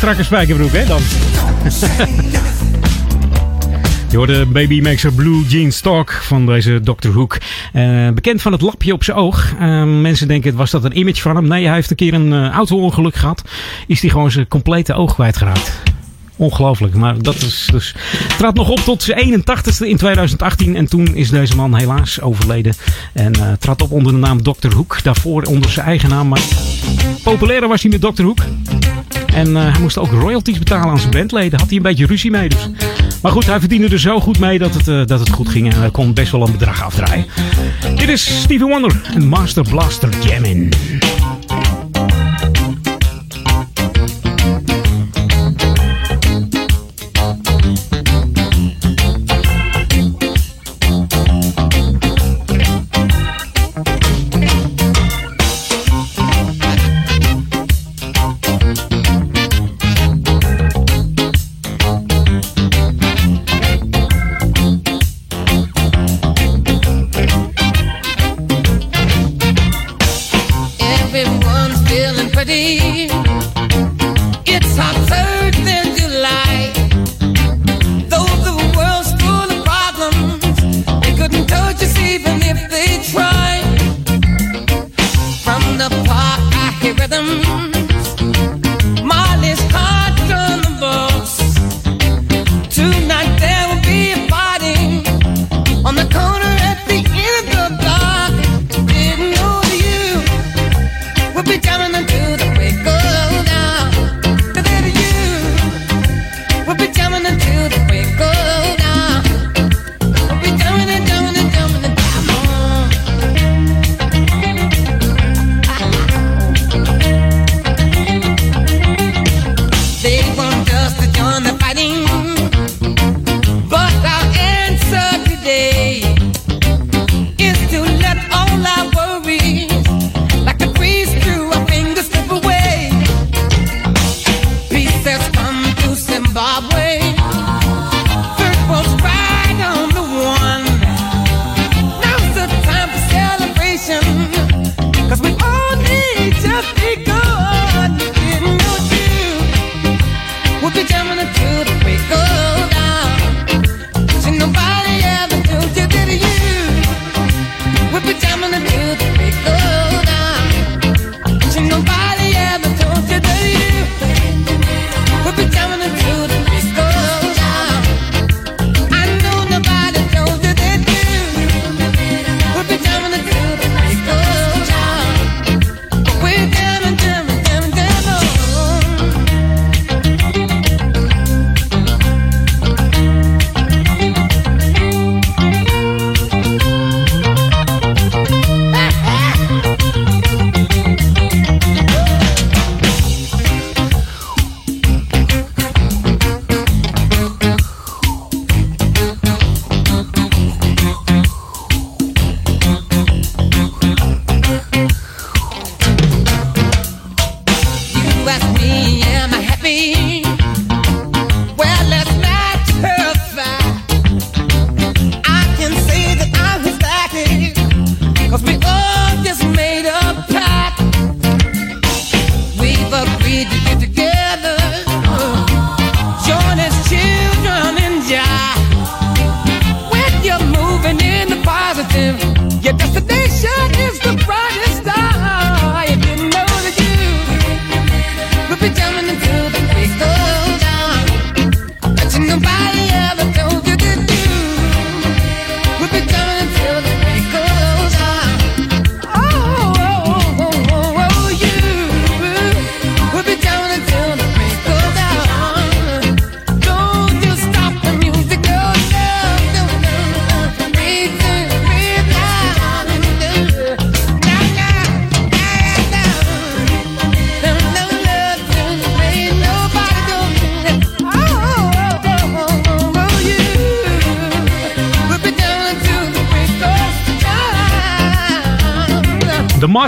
[0.01, 1.01] Strakke spijkerbroek, hè dan?
[4.11, 7.07] Je hoorde Baby Makes a Blue Jeans Talk van deze Dr.
[7.07, 7.37] Hook.
[7.73, 9.53] Eh, bekend van het lapje op zijn oog.
[9.59, 11.47] Eh, mensen denken, was dat een image van hem?
[11.47, 13.41] Nee, hij heeft een keer een eh, auto-ongeluk gehad.
[13.87, 15.90] Is hij gewoon zijn complete oog kwijtgeraakt.
[16.41, 17.95] Ongelooflijk, maar dat is dus.
[18.37, 22.73] Trad nog op tot zijn 81ste in 2018 en toen is deze man helaas overleden.
[23.13, 24.73] En eh, trad op onder de naam Dr.
[24.75, 25.03] Hoek.
[25.03, 26.41] Daarvoor onder zijn eigen naam, maar
[27.23, 28.23] populairder was hij met Dr.
[28.23, 28.39] Hoek.
[29.33, 31.59] En eh, hij moest ook royalties betalen aan zijn bandleden.
[31.59, 32.69] Had hij een beetje ruzie mee dus.
[33.21, 35.73] Maar goed, hij verdiende er zo goed mee dat het, eh, dat het goed ging.
[35.73, 37.25] En hij kon best wel een bedrag afdraaien.
[37.95, 40.69] Dit is Stevie Wonder en Master Blaster Jammin'.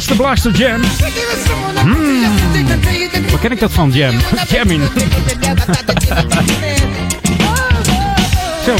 [0.03, 0.81] Master Blaster Jam.
[1.81, 2.21] Hmm.
[3.29, 4.15] Waar ken ik dat van, Jam?
[4.51, 4.83] Jamming.
[8.65, 8.73] Zo,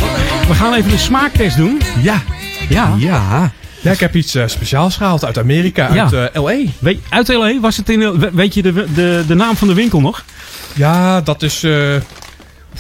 [0.48, 1.82] we gaan even een smaaktest doen.
[2.02, 2.22] Ja.
[2.70, 2.94] Ja.
[2.98, 3.52] Ja.
[3.82, 6.04] Ja, ik heb iets eh, speciaals gehaald uit Amerika, Ja.
[6.12, 6.56] uit eh, L.A.
[6.80, 7.60] Weet, uit L.A.
[7.60, 8.20] was het in...
[8.20, 10.24] we- Weet je de, de, de naam van de winkel nog?
[10.74, 11.64] Ja, dat is...
[11.64, 11.96] eh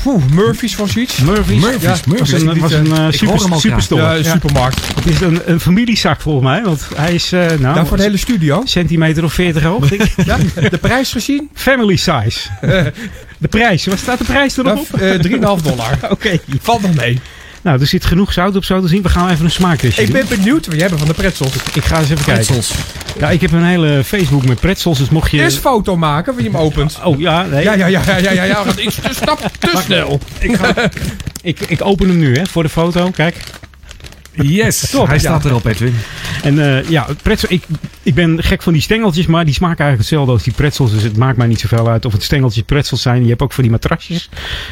[0.05, 1.17] Oeh, Murphy's was iets.
[1.17, 1.61] Murphy's.
[1.61, 1.71] Ja,
[2.17, 4.01] Was een, was een eh, super, superstore.
[4.01, 4.95] Ja, een supermarkt.
[4.95, 6.63] Het is een, een familiezak volgens mij.
[6.63, 7.31] Want hij is...
[7.31, 8.61] eh nou, voor de hele studio.
[8.65, 9.89] Centimeter of 40 hoog.
[9.89, 10.11] denk ik.
[10.25, 10.37] Ja,
[10.69, 11.49] de prijs gezien?
[11.53, 12.39] Family size.
[13.37, 13.85] de prijs.
[13.85, 14.93] Wat staat de prijs erop?
[14.93, 15.97] Eh, 3,5 dollar.
[16.09, 16.39] Oké.
[16.61, 17.19] Valt nog mee.
[17.63, 19.01] Nou, er zit genoeg zout op zo te zien.
[19.01, 20.25] We gaan even een smaaktestje Ik doen.
[20.27, 21.53] ben benieuwd wat jij hebt van de pretzels.
[21.73, 22.67] Ik ga eens even Pretzels.
[22.67, 23.21] kijken.
[23.21, 24.97] Ja, ik heb een hele Facebook met pretzels.
[24.97, 25.37] Dus mocht je...
[25.37, 26.99] Eerst foto maken wanneer je hem opent.
[27.03, 27.63] Oh ja, nee.
[27.63, 28.43] Ja, ja, ja, ja, ja, ja.
[28.43, 28.65] ja.
[28.65, 30.19] want Ik stap te snel.
[30.39, 30.73] Ik, ga,
[31.41, 33.09] ik, ik open hem nu hè, voor de foto.
[33.11, 33.35] Kijk.
[34.33, 35.21] Yes, Top, hij ja.
[35.21, 35.95] staat erop, Edwin.
[36.43, 37.63] En eh, ja, pretzel, ik,
[38.03, 40.91] ik ben gek van die stengeltjes, maar die smaken eigenlijk hetzelfde als die pretzels.
[40.91, 43.23] Dus het maakt mij niet zoveel uit of het stengeltjes pretzels zijn.
[43.23, 44.29] Je hebt ook van die matrasjes.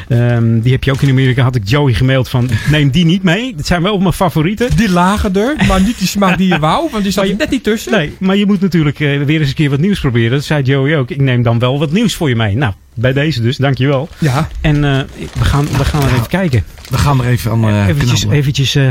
[0.08, 1.42] Ehm, die heb je ook in Amerika.
[1.42, 3.54] Had ik Joey gemaild van, neem die niet mee.
[3.56, 4.76] Dat zijn wel mijn favorieten.
[4.76, 7.50] Die lagen er, maar niet die smaak die je wou, want die zat er net
[7.50, 7.92] niet tussen.
[7.92, 10.30] Nee, maar je moet natuurlijk eh, weer eens een keer wat nieuws proberen.
[10.30, 11.10] Dat zei Joey ook.
[11.10, 12.56] Ik neem dan wel wat nieuws voor je mee.
[12.56, 14.08] Nou, bij deze dus, dankjewel.
[14.18, 14.48] Ja.
[14.60, 15.00] En eh,
[15.38, 16.64] we, gaan, we gaan er even kijken.
[16.90, 18.90] We gaan er even aan eh eventjes, eventjes eh,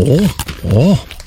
[0.00, 0.20] Oh,
[0.62, 0.72] oh.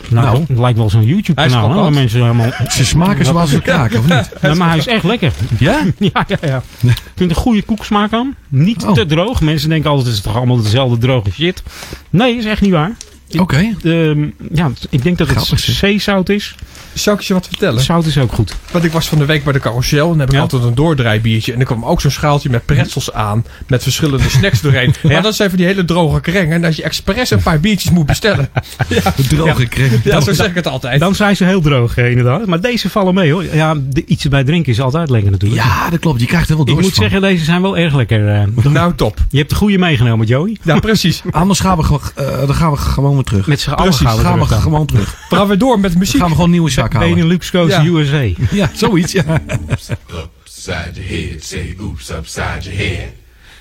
[0.10, 0.44] nou, Nou.
[0.48, 1.70] het lijkt wel zo'n YouTube Hij is kanaal.
[1.76, 2.52] hè, waar mensen helemaal...
[2.70, 4.30] Ze smaken zoals ze kraken, of niet?
[4.42, 5.32] Ja, maar hij is echt lekker.
[5.60, 5.82] Ja?
[6.00, 6.64] Ja, ja, ja.
[6.82, 8.36] Ik vind een goede koeksmaak aan.
[8.48, 8.94] Niet Oh.
[8.94, 9.42] te droog.
[9.42, 11.64] Mensen denken altijd, het is toch allemaal dezelfde droge shit.
[12.10, 12.92] Nee, is echt niet waar.
[13.40, 13.76] Oké.
[13.84, 16.56] Ehm, ja, ik denk dat het zeezout is.
[16.94, 17.82] Zal ik je wat vertellen?
[17.84, 18.56] Zout is ook goed.
[18.72, 20.42] Want ik was van de week bij de carousel en dan heb ik Ja.
[20.42, 21.54] altijd een doordraaibiertje.
[21.54, 23.46] En er kwam ook zo'n schaaltje met pretzels aan.
[23.68, 24.94] Met verschillende snacks doorheen.
[25.04, 26.52] Maar dat zijn van die hele droge krengen.
[26.52, 28.50] En dat je expres een paar biertjes moet bestellen.
[28.88, 29.92] Ja, Droge kring.
[30.04, 31.00] ja zo zeg ik het altijd.
[31.00, 32.46] Dan zijn ze heel droog, eh, inderdaad.
[32.46, 33.44] Maar deze vallen mee, hoor.
[33.54, 35.62] Ja, de, iets erbij drinken is altijd lekker natuurlijk.
[35.64, 36.20] Ja, dat klopt.
[36.20, 37.04] Je krijgt er wel Ik dorst moet van.
[37.04, 38.28] zeggen, deze zijn wel erg lekker.
[38.30, 38.42] eh.
[38.74, 39.18] Nou, top.
[39.30, 40.58] Je hebt de goede meegenomen, Joey.
[40.64, 41.22] Ja, precies.
[41.32, 43.48] Anders gaan we, gewoon- eh, dan gaan we gewoon weer terug.
[43.48, 44.62] Met z'n allen gaan we gaan we terug dan.
[44.62, 45.16] gewoon terug.
[45.30, 46.16] We gaan weer door met Dan muziek.
[46.20, 47.16] gaan we gewoon een nieuwe zak halen.
[47.16, 47.84] Benelux Coast Ja.
[47.86, 48.34] USA.
[48.60, 49.12] Ja, zoiets.
[49.12, 49.24] Ja.
[49.24, 53.14] Upside your head, say oops upside your head.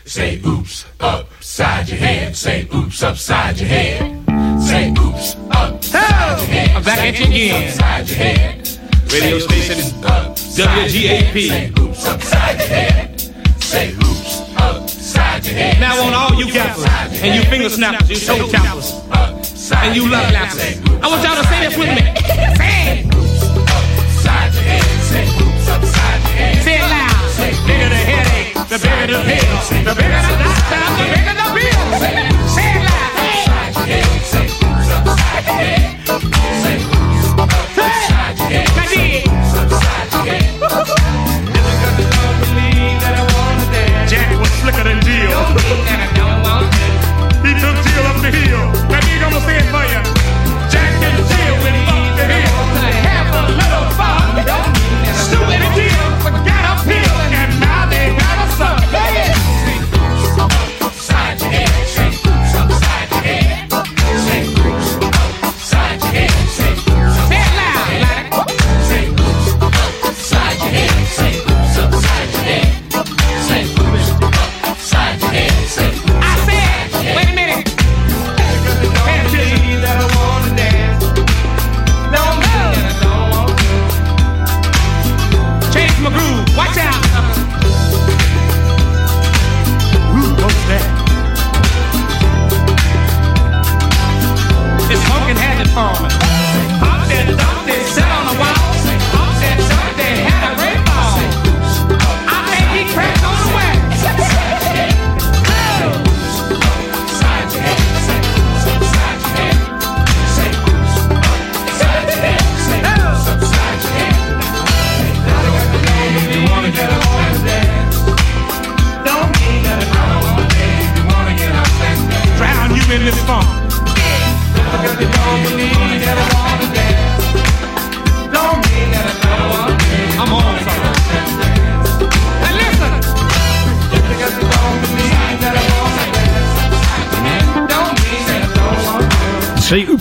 [0.04, 2.36] Say oops upside your head.
[2.36, 4.10] Say oops upside your head.
[4.60, 6.76] Say oops upside your head.
[6.76, 7.62] I'm back Say at you again.
[7.64, 8.68] oops upside your head.
[9.12, 11.48] Radio Say station oops is upside your WGAP.
[11.48, 11.76] head.
[11.76, 13.20] Say oops upside your head.
[13.60, 14.21] Say oops upside your head.
[15.80, 16.84] Now on all you gappers
[17.20, 18.92] and you finger snappers, you toe tappers,
[19.72, 20.78] and you love lappers.
[21.02, 22.02] I want y'all to say this with me.
[22.56, 23.06] Say it.
[23.10, 24.62] Upside your.
[25.02, 26.62] Say oops upside your head.
[26.62, 27.10] Say it loud.
[27.66, 29.82] Bigger the headache, the bigger the pill.
[29.82, 32.21] The bigger the doctor, the bigger the bill.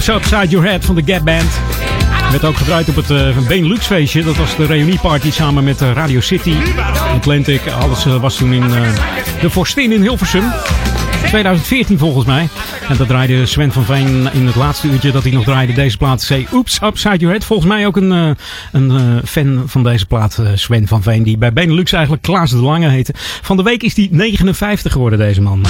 [0.07, 1.60] Upside Your Head van de Gap Band.
[2.32, 4.23] Werd ook gedraaid op het uh, Benelux feestje.
[4.23, 6.53] Dat was de reunieparty samen met eh, Radio City,
[7.15, 7.61] Atlantic.
[7.68, 8.64] Alles eh, was toen in
[9.41, 10.44] de Forstin in Hilversum.
[11.26, 12.49] 2014 volgens mij.
[12.90, 15.98] En dat draaide Sven van Veen in het laatste uurtje dat hij nog draaide deze
[15.98, 16.22] plaat.
[16.22, 17.45] Say Oops Upside Your Head.
[17.45, 18.38] Volgens mij ook een,
[18.72, 21.23] een fan van deze plaat, Sven van Veen.
[21.23, 23.14] Die bij Benelux eigenlijk Klaas de Lange heette.
[23.41, 25.65] Van de week is hij 59 geworden deze man.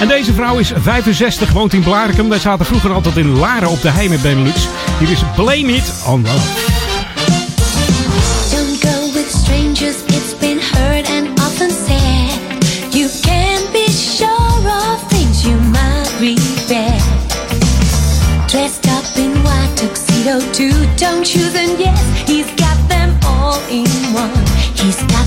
[0.00, 2.28] En deze vrouw is 65, woont in Blarikum.
[2.28, 4.68] Wij zaten vroeger altijd in Laren op de hei met Benelux.
[4.98, 6.76] Hier is Blame It on Love.
[19.78, 21.50] Tuxedo too, don't you?
[21.52, 24.44] Then yes, he's got them all in one.
[24.74, 25.17] He's got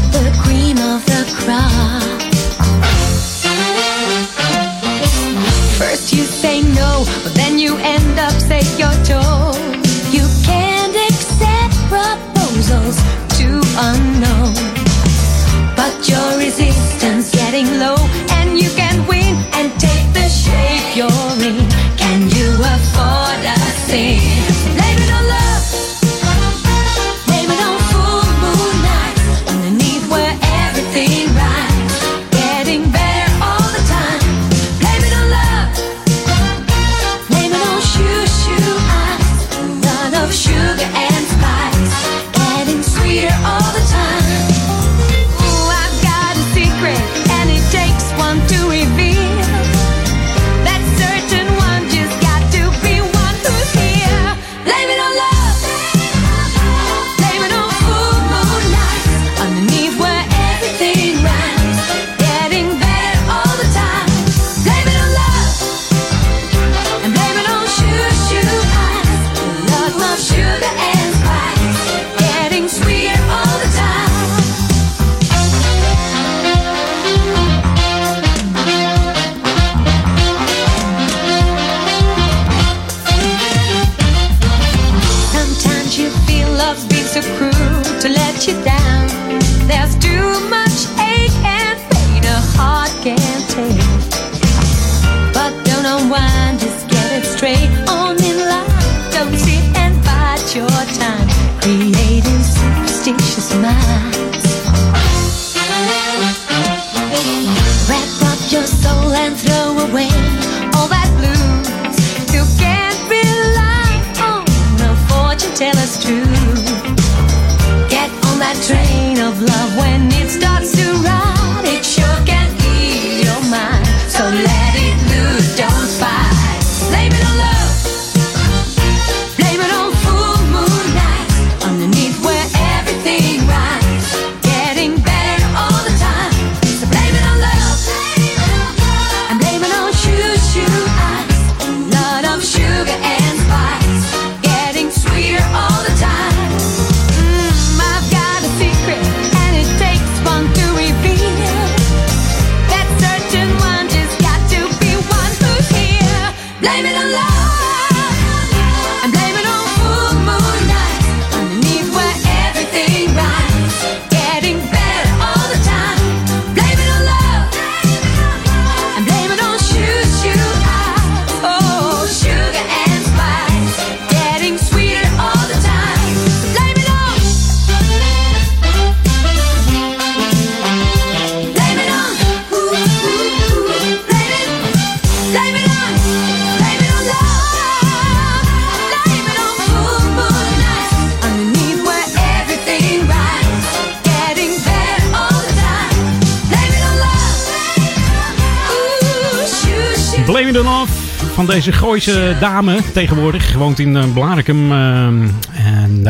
[202.03, 203.53] Belgische dame tegenwoordig.
[203.57, 204.71] Woont in eh, Blaricum.
[204.71, 205.29] Ehm,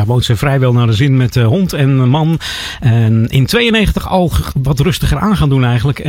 [0.01, 2.39] daar woont ze vrijwel naar de zin met eh, hond en man.
[2.79, 6.03] En in 92 al wat rustiger aan gaan doen eigenlijk.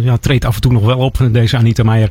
[0.00, 2.10] Ja, treedt af en toe nog wel op, deze Anita Meijer.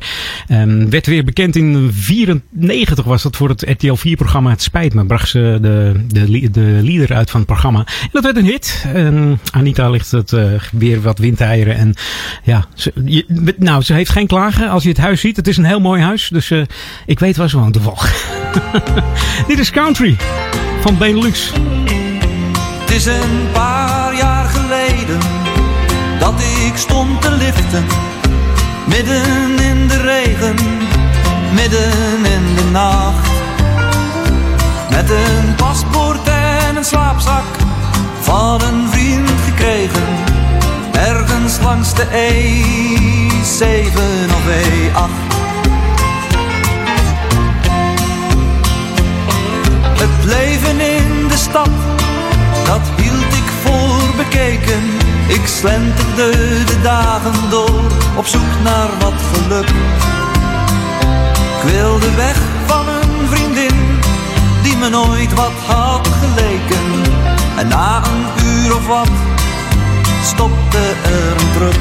[0.88, 5.06] Werd weer bekend in 94 was dat voor het RTL 4 programma Het Spijt Me.
[5.06, 7.78] Bracht ze de, de, de leader uit van het programma.
[7.78, 8.86] En dat werd een hit.
[9.50, 11.74] Anita ligt het eh, weer wat windeieren.
[11.74, 11.94] En
[12.42, 12.92] ja, ze,
[13.58, 15.36] nou, ze heeft geen klagen als je het huis ziet.
[15.36, 16.28] Het is een heel mooi huis.
[16.28, 16.62] Dus eh,
[17.06, 18.34] ik weet waar ze woont toevallig.
[19.48, 20.16] Dit is Country
[20.80, 21.52] van Benelux.
[22.80, 25.18] Het is een paar jaar geleden
[26.18, 27.86] dat ik stond te liften.
[28.86, 30.54] Midden in de regen,
[31.52, 33.28] midden in de nacht.
[34.90, 37.44] Met een paspoort en een slaapzak
[38.20, 40.02] van een vriend gekregen.
[40.92, 43.98] Ergens langs de E7
[44.34, 45.39] of E8.
[51.52, 54.82] dat hield ik voor bekeken.
[55.28, 56.30] Ik slenterde
[56.64, 57.80] de dagen door,
[58.16, 59.68] op zoek naar wat geluk.
[61.56, 62.36] Ik wilde weg
[62.66, 63.98] van een vriendin,
[64.62, 67.14] die me nooit wat had geleken.
[67.56, 69.10] En na een uur of wat,
[70.24, 71.80] stopte er een druk.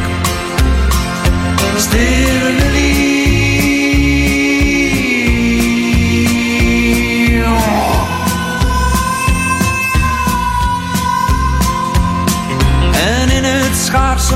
[1.77, 3.18] Stille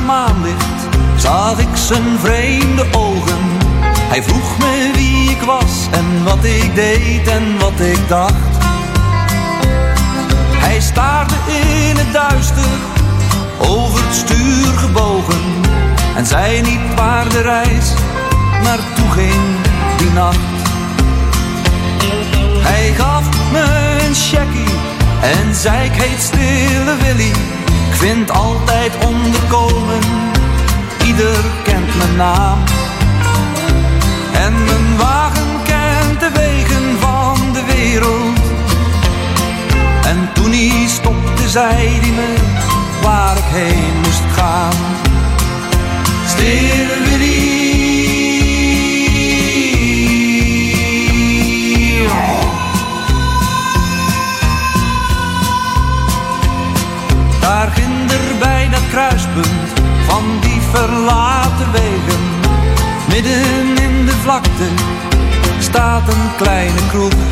[0.02, 3.44] maanlicht zag ik zijn vreemde ogen.
[4.10, 8.58] Hij vroeg me wie ik was en wat ik deed en wat ik dacht.
[10.50, 12.78] Hij staarde in het duister,
[13.60, 15.42] over het stuur gebogen.
[16.16, 17.94] En zei niet waar de reis
[18.64, 19.44] naartoe ging
[19.98, 20.38] die nacht.
[22.60, 23.64] Hij gaf me
[24.06, 24.74] een checkie
[25.22, 27.63] en zei ik heet Stille Willy.
[28.04, 30.02] Vind altijd onderkomen,
[31.06, 32.60] ieder kent mijn naam.
[34.34, 38.40] En mijn wagen kent de wegen van de wereld.
[40.06, 42.34] En toen hij stopte, zei hij me
[43.02, 44.74] waar ik heen moest gaan.
[46.28, 47.64] Stille Willy.
[57.40, 57.72] Daar
[58.40, 59.70] bij dat kruispunt
[60.08, 62.22] van die verlaten wegen.
[63.08, 64.68] Midden in de vlakte
[65.60, 67.24] staat een kleine kroeg.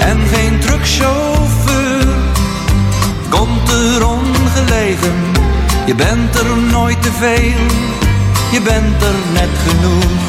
[0.00, 2.06] En geen truckchauffeur
[3.28, 5.14] komt er ongelegen.
[5.86, 7.66] Je bent er nooit te veel,
[8.52, 10.20] je bent er net genoeg.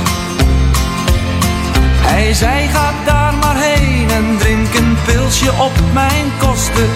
[2.01, 3.82] Hij zei ga daar maar heen
[4.13, 6.89] en drink een pilsje op mijn kosten.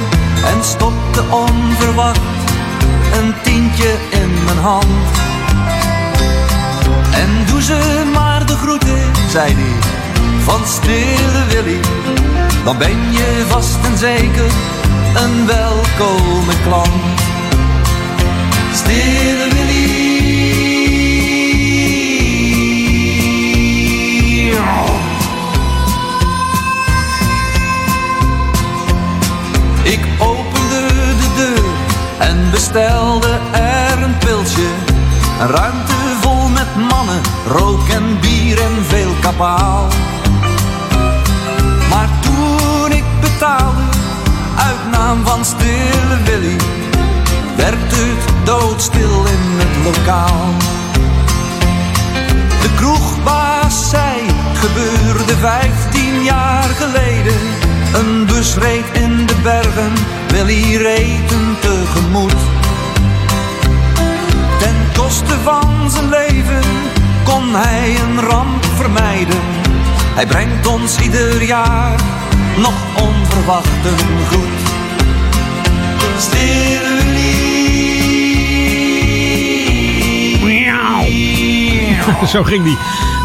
[0.45, 2.19] En stopte onverwacht
[3.19, 5.07] een tientje in mijn hand.
[7.11, 8.99] En doe ze maar de groeten,
[9.30, 9.91] zei hij,
[10.44, 11.80] van stille Willy.
[12.64, 14.52] Dan ben je vast en zeker
[15.15, 17.19] een welkome klant.
[18.73, 20.06] Stille Willy.
[32.19, 34.69] En bestelde er een pilsje.
[35.41, 39.88] Een ruimte vol met mannen, rook en bier en veel kapaal.
[41.89, 43.81] Maar toen ik betaalde,
[44.56, 46.56] uit naam van Stille Willy,
[47.56, 50.45] werd het doodstil in het lokaal.
[52.61, 54.22] De kroegbaas zei,
[54.53, 57.39] gebeurde vijftien jaar geleden.
[57.94, 59.94] Een bus reed in de bergen,
[60.27, 61.57] Willy reed hem
[64.59, 66.61] Ten koste van zijn leven
[67.23, 69.41] kon hij een ramp vermijden.
[70.15, 71.99] Hij brengt ons ieder jaar
[72.57, 74.68] nog onverwacht een goed.
[82.34, 82.77] Zo ging die.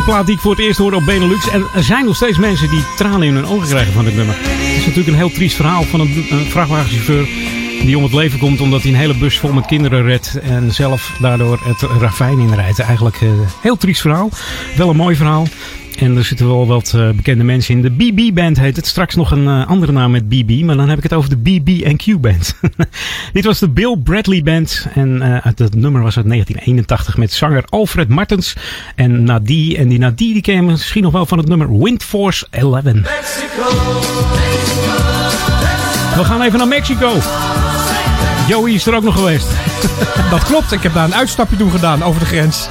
[0.04, 1.48] Plaat die ik voor het eerst hoorde op Benelux.
[1.48, 4.34] En er zijn nog steeds mensen die tranen in hun ogen krijgen van dit nummer.
[4.38, 7.28] Het is natuurlijk een heel triest verhaal van een vrachtwagenchauffeur
[7.84, 10.72] die om het leven komt omdat hij een hele bus vol met kinderen redt en
[10.72, 12.78] zelf daardoor het ravijn inrijdt.
[12.78, 14.28] Eigenlijk een heel triest verhaal.
[14.76, 15.46] Wel een mooi verhaal.
[15.98, 17.82] En er zitten wel wat eh, bekende mensen in.
[17.82, 18.86] De BB-band heet het.
[18.86, 20.62] Straks nog een eh, andere naam met BB.
[20.64, 22.54] Maar dan heb ik het over de BB&Q-band.
[23.32, 24.86] Dit was de Bill Bradley Band.
[24.94, 28.56] En eh, uit het nummer was uit 1981 met zanger Alfred Martens.
[28.94, 29.76] En Nadie.
[29.76, 32.82] En die Nadie die ken misschien nog wel van het nummer Windforce 11.
[36.16, 37.10] We gaan even naar Mexico.
[38.52, 39.46] Joey is er ook nog geweest.
[40.30, 42.68] Dat klopt, ik heb daar een uitstapje toen gedaan over de grens.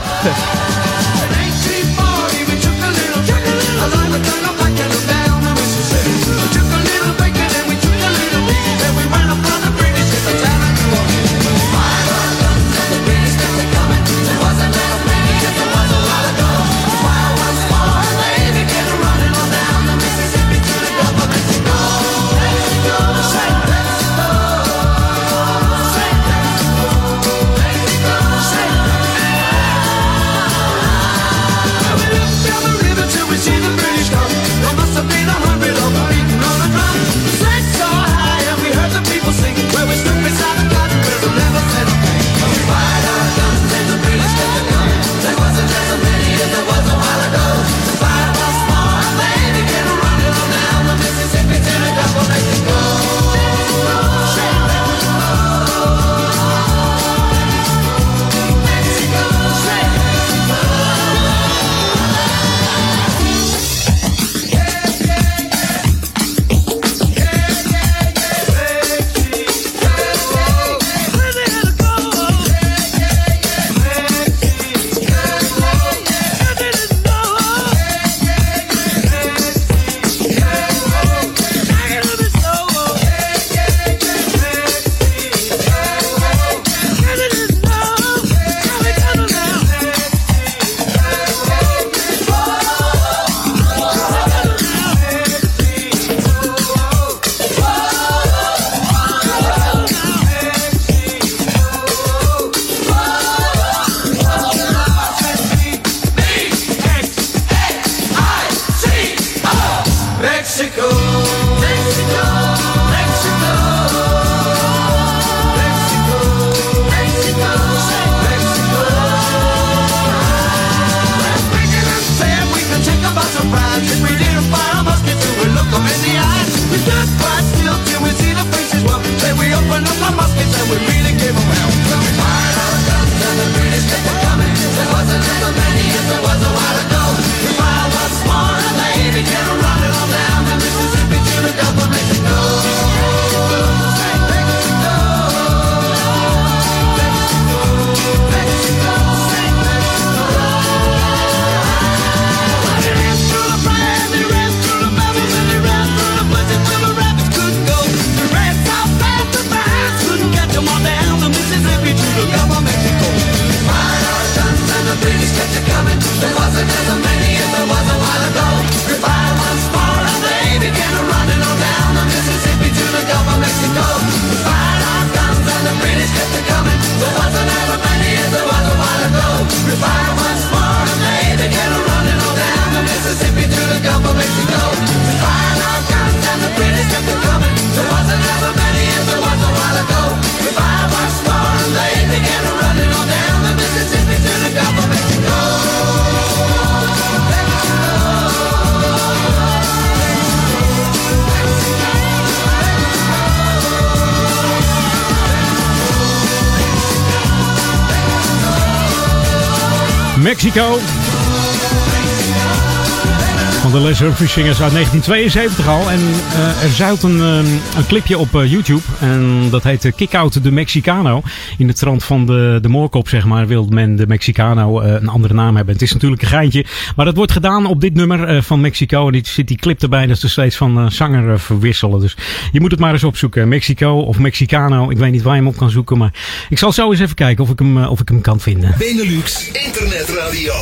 [214.01, 215.89] Singers uit 1972 al.
[215.89, 218.81] En eh, er zuilt een, eh, een clipje op eh, YouTube.
[218.99, 221.21] En dat heet eh, Kick Out de Mexicano.
[221.57, 225.33] In de trant van de, de moorkop, zeg maar, wil men de Mexicano een andere
[225.33, 225.73] naam hebben.
[225.73, 226.65] Het is natuurlijk een geintje.
[226.95, 229.05] Maar dat wordt gedaan op dit nummer van Mexico.
[229.05, 231.99] En die zit die clip erbij dat ze steeds van zanger verwisselen.
[231.99, 232.15] Dus
[232.51, 233.47] je moet het maar eens opzoeken.
[233.47, 234.89] Mexico of Mexicano.
[234.89, 235.97] Ik weet niet waar je hem op kan zoeken.
[235.97, 236.13] Maar
[236.49, 238.75] ik zal zo eens even kijken of ik hem, of ik hem kan vinden.
[238.77, 240.53] Benelux Internetradio.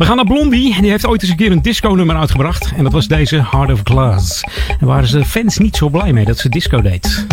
[0.00, 0.80] We gaan naar Blondie.
[0.80, 2.72] Die heeft ooit eens een keer een disco-nummer uitgebracht.
[2.76, 4.44] En dat was deze Heart of Glass.
[4.78, 7.26] En waren ze fans niet zo blij mee dat ze disco deed.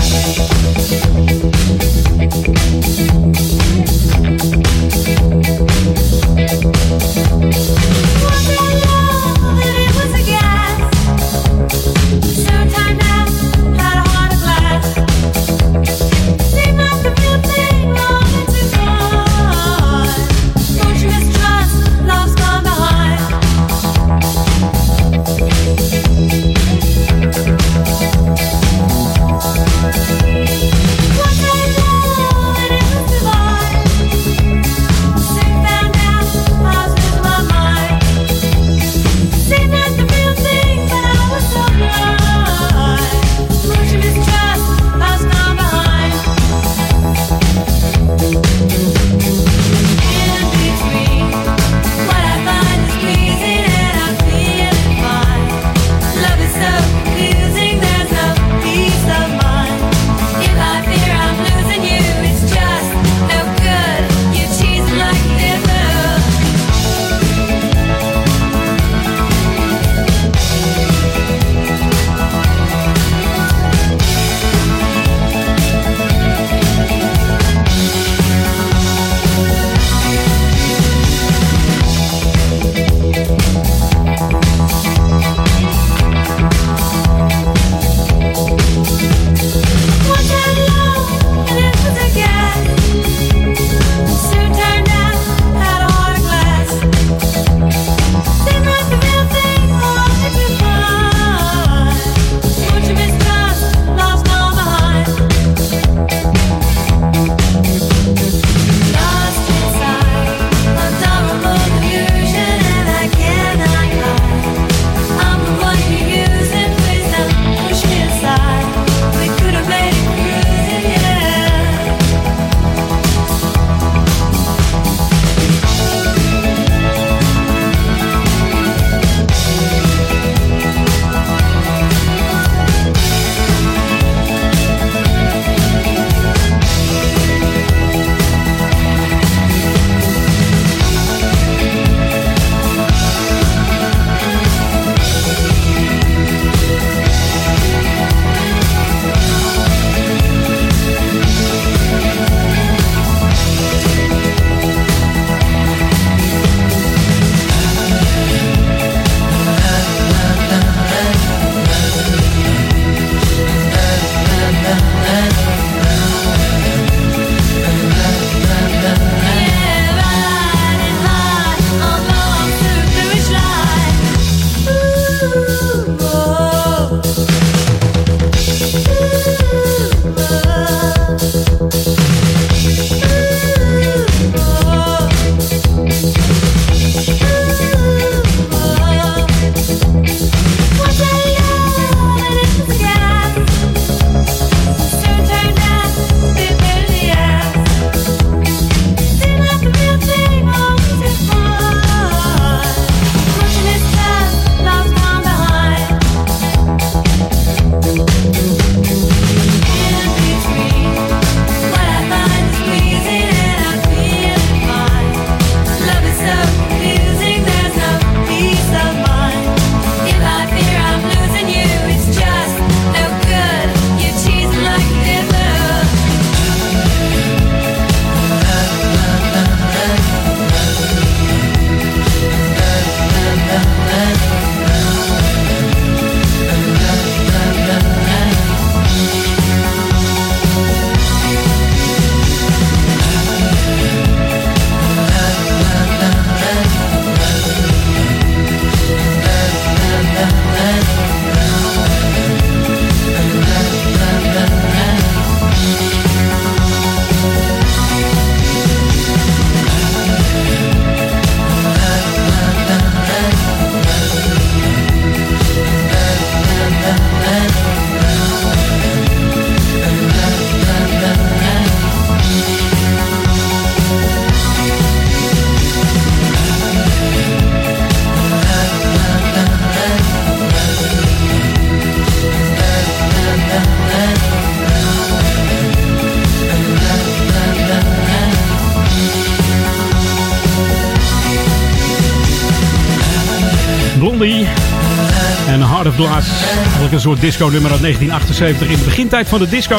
[297.08, 299.76] Soort disco nummer uit 1978 in de begintijd van de disco.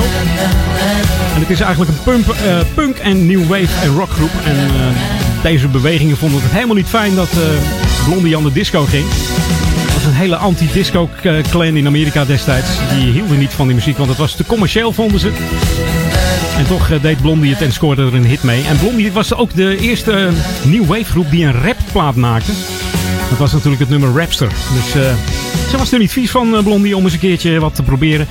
[1.34, 4.30] En het is eigenlijk een eh, punk en new wave en rockgroep.
[4.44, 8.84] En eh, deze bewegingen vonden het helemaal niet fijn dat eh, Blondie aan de disco
[8.84, 9.04] ging.
[9.08, 12.68] Het was een hele anti-disco eh, clan in Amerika destijds.
[12.94, 15.32] Die hielden niet van die muziek, want het was te commercieel vonden ze.
[16.58, 18.64] En toch deed Blondie het en scoorde er een hit mee.
[18.64, 20.30] En Blondie was ook de eerste
[20.64, 22.52] new wave groep die een rapplaat maakte.
[23.28, 24.48] Dat was natuurlijk het nummer Rapster.
[24.48, 25.14] Dus eh,
[25.70, 28.26] ze was er niet vies van, eh, Blondie, om eens een keertje wat te proberen.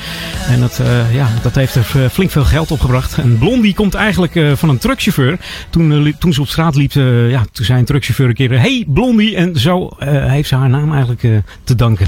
[0.47, 3.17] En dat, eh, ja, dat heeft er flink veel geld opgebracht.
[3.17, 5.39] En Blondie komt eigenlijk van een truckchauffeur.
[5.69, 6.91] Toen, toen ze op straat liep,
[7.29, 8.59] ja, toen zei een truckchauffeur een keer...
[8.59, 9.35] Hey Blondie!
[9.35, 12.07] En zo heeft ze haar naam eigenlijk te danken.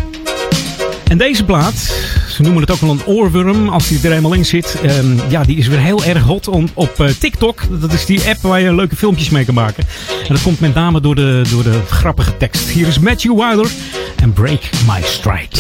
[1.10, 1.76] En deze plaat,
[2.30, 4.82] ze noemen het ook wel een oorworm als die er eenmaal in zit.
[4.84, 7.62] Ehm, ja, die is weer heel erg hot op eh, TikTok.
[7.82, 9.84] Dat is die app waar je leuke filmpjes mee kan maken.
[10.28, 12.70] En dat komt met name door de, door de grappige tekst.
[12.70, 13.72] Hier is Matthew Wilder
[14.16, 15.58] en Break My Stride.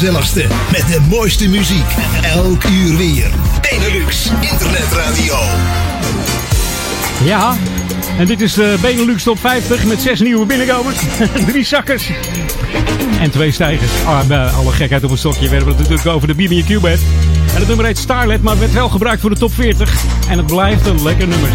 [0.00, 1.84] Gezelligste met de mooiste muziek.
[2.22, 3.30] Elk uur weer.
[3.60, 5.34] Benelux Internet Radio.
[7.24, 7.56] Ja,
[8.18, 10.98] en dit is de Benelux Top 50 met zes nieuwe binnenkomers.
[11.48, 12.10] Drie zakkers.
[13.20, 13.90] En twee stijgers.
[14.04, 15.48] Ah, alle gekheid op een stokje.
[15.48, 17.00] We hebben het natuurlijk over de BB&Q bed.
[17.54, 20.04] En het nummer heet Starlet, maar werd wel gebruikt voor de top 40.
[20.28, 21.50] En het blijft een lekker nummer.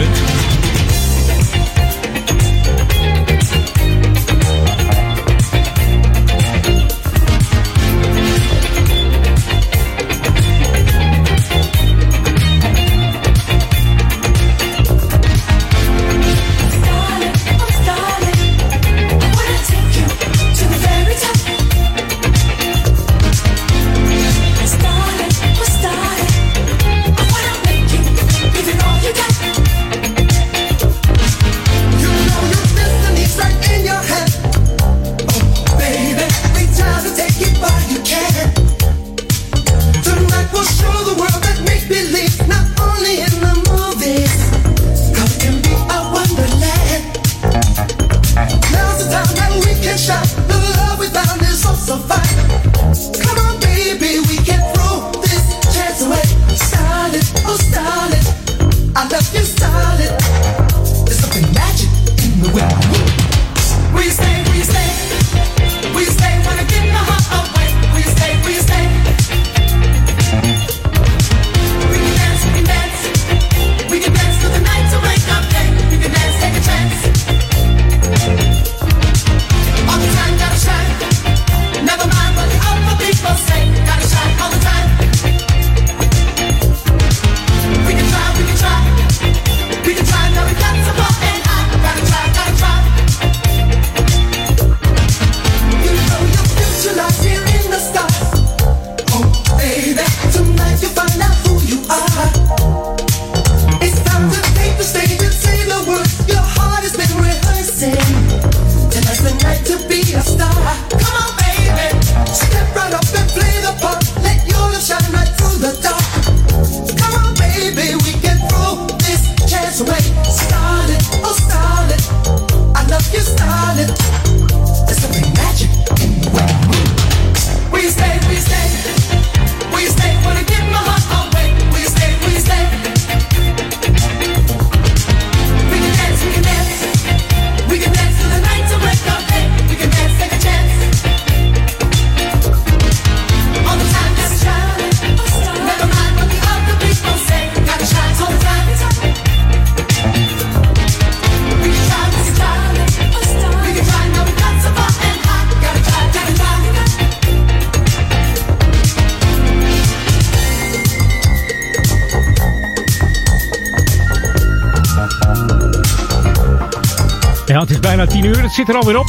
[168.22, 168.42] 10 uur.
[168.42, 169.06] Het zit er alweer op.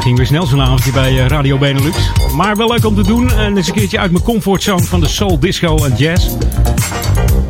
[0.00, 1.96] Ging weer snel zo'n avondje bij eh, Radio Benelux.
[2.36, 3.32] Maar wel leuk om te doen.
[3.32, 6.28] En eens een keertje uit mijn comfortzone van de soul, disco en jazz.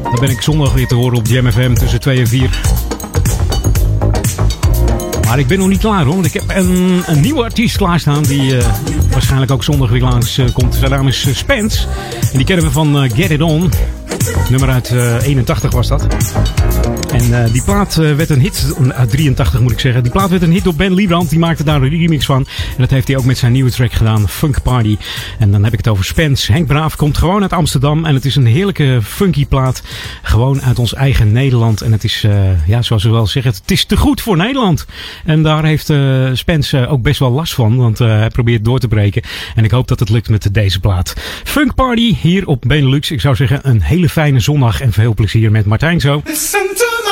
[0.03, 2.61] Dan ben ik zondag weer te horen op Jam FM tussen 2 en 4.
[5.27, 6.15] Maar ik ben nog niet klaar hoor.
[6.15, 8.23] Want ik heb een, een nieuwe artiest klaarstaan.
[8.23, 8.67] Die eh,
[9.11, 10.75] waarschijnlijk ook zondag weer langs eh, komt.
[10.75, 11.87] Zijn naam is Spence.
[12.33, 13.73] En die kennen we van Get It On.
[14.49, 16.07] Nummer uit eh, 81 was dat.
[17.15, 20.03] En eh, die plaat eh, werd een hit, uit 83 moet ik zeggen.
[20.03, 21.31] Die plaat werd een hit door Ben Liebrand.
[21.31, 22.47] Die maakte daar een remix van.
[22.59, 24.97] En dat heeft hij ook met zijn nieuwe track gedaan, Funk Party.
[25.39, 26.53] En dan heb ik het over Spence.
[26.53, 28.05] Henk Braaf komt gewoon uit Amsterdam.
[28.05, 29.83] En het is een heerlijke funky plaat.
[30.23, 31.81] Gewoon uit ons eigen Nederland.
[31.81, 34.87] En het is, eh, ja, zoals we wel zeggen, het is te goed voor Nederland.
[35.25, 37.77] En daar heeft eh Spence eh, ook best wel last van.
[37.77, 39.23] Want eh, hij probeert door te breken.
[39.55, 41.15] En ik hoop dat het lukt met deze plaat.
[41.45, 43.11] Funk Party hier op Benelux.
[43.11, 44.81] Ik zou zeggen, een hele fijne zondag.
[44.81, 46.23] En veel plezier met Martijn zo.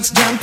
[0.00, 0.39] you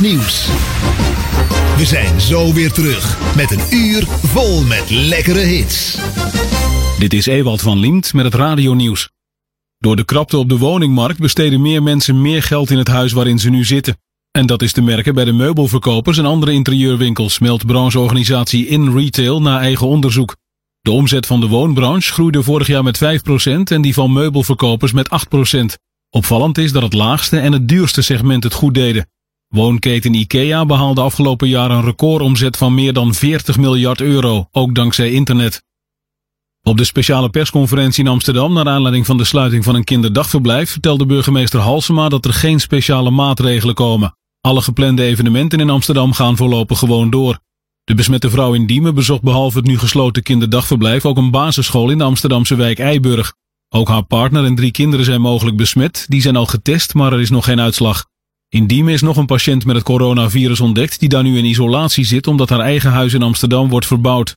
[0.00, 0.46] nieuws.
[1.76, 5.98] We zijn zo weer terug met een uur vol met lekkere hits.
[6.98, 9.10] Dit is Ewald van Liemt met het radionieuws.
[9.78, 13.38] Door de krapte op de woningmarkt besteden meer mensen meer geld in het huis waarin
[13.38, 13.98] ze nu zitten.
[14.30, 19.42] En dat is te merken bij de meubelverkopers en andere interieurwinkels, meldt brancheorganisatie In Retail
[19.42, 20.36] na eigen onderzoek.
[20.80, 23.06] De omzet van de woonbranche groeide vorig jaar met 5%
[23.64, 25.08] en die van meubelverkopers met
[25.54, 25.58] 8%.
[26.10, 29.08] Opvallend is dat het laagste en het duurste segment het goed deden.
[29.56, 35.10] Woonketen IKEA behaalde afgelopen jaar een recordomzet van meer dan 40 miljard euro, ook dankzij
[35.10, 35.62] internet.
[36.62, 41.06] Op de speciale persconferentie in Amsterdam naar aanleiding van de sluiting van een kinderdagverblijf vertelde
[41.06, 44.16] burgemeester Halsema dat er geen speciale maatregelen komen.
[44.40, 47.38] Alle geplande evenementen in Amsterdam gaan voorlopig gewoon door.
[47.84, 51.98] De besmette vrouw in Diemen bezocht behalve het nu gesloten kinderdagverblijf ook een basisschool in
[51.98, 53.34] de Amsterdamse wijk Eiburg.
[53.68, 56.04] Ook haar partner en drie kinderen zijn mogelijk besmet.
[56.08, 58.04] Die zijn al getest, maar er is nog geen uitslag.
[58.56, 62.04] In Diemen is nog een patiënt met het coronavirus ontdekt die daar nu in isolatie
[62.04, 64.36] zit omdat haar eigen huis in Amsterdam wordt verbouwd.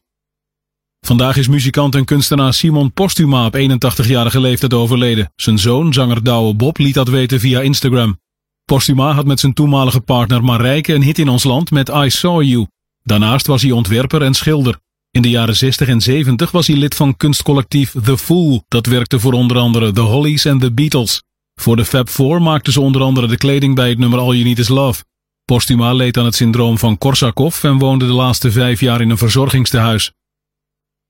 [1.06, 5.32] Vandaag is muzikant en kunstenaar Simon Postuma op 81-jarige leeftijd overleden.
[5.36, 8.20] Zijn zoon, zanger Douwe Bob, liet dat weten via Instagram.
[8.66, 12.42] Postuma had met zijn toenmalige partner Marijke een hit in ons land met I Saw
[12.42, 12.68] You.
[13.04, 14.80] Daarnaast was hij ontwerper en schilder.
[15.12, 18.64] In de jaren 60 en 70 was hij lid van kunstcollectief The Fool.
[18.68, 21.22] Dat werkte voor onder andere The Hollies en The Beatles.
[21.60, 24.44] Voor de Fab Four maakten ze onder andere de kleding bij het nummer All You
[24.44, 25.04] Need Is Love.
[25.46, 29.18] Postuma leed aan het syndroom van Korsakoff en woonde de laatste vijf jaar in een
[29.18, 30.12] verzorgingstehuis.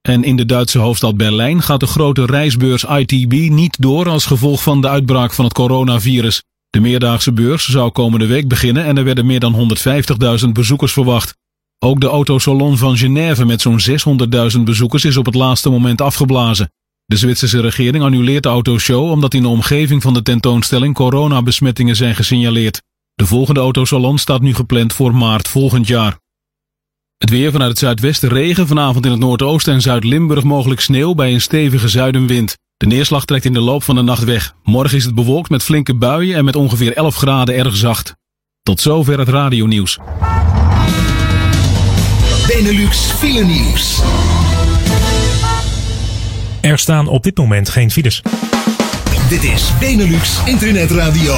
[0.00, 4.62] En in de Duitse hoofdstad Berlijn gaat de grote reisbeurs ITB niet door als gevolg
[4.62, 6.42] van de uitbraak van het coronavirus.
[6.70, 9.76] De meerdaagse beurs zou komende week beginnen en er werden meer dan
[10.44, 11.34] 150.000 bezoekers verwacht.
[11.78, 13.80] Ook de autosalon van Genève met zo'n
[14.56, 16.70] 600.000 bezoekers is op het laatste moment afgeblazen.
[17.10, 22.14] De Zwitserse regering annuleert de autoshow omdat in de omgeving van de tentoonstelling coronabesmettingen zijn
[22.14, 22.82] gesignaleerd.
[23.14, 26.18] De volgende autosalon staat nu gepland voor maart volgend jaar.
[27.18, 31.32] Het weer vanuit het zuidwesten regen, vanavond in het noordoosten en Zuid-Limburg mogelijk sneeuw bij
[31.32, 32.56] een stevige zuidenwind.
[32.76, 34.54] De neerslag trekt in de loop van de nacht weg.
[34.62, 38.14] Morgen is het bewolkt met flinke buien en met ongeveer 11 graden erg zacht.
[38.62, 39.98] Tot zover het radionieuws.
[42.46, 44.02] Benelux file nieuws.
[46.60, 48.22] Er staan op dit moment geen files.
[49.28, 51.34] Dit is Benelux Internet Radio.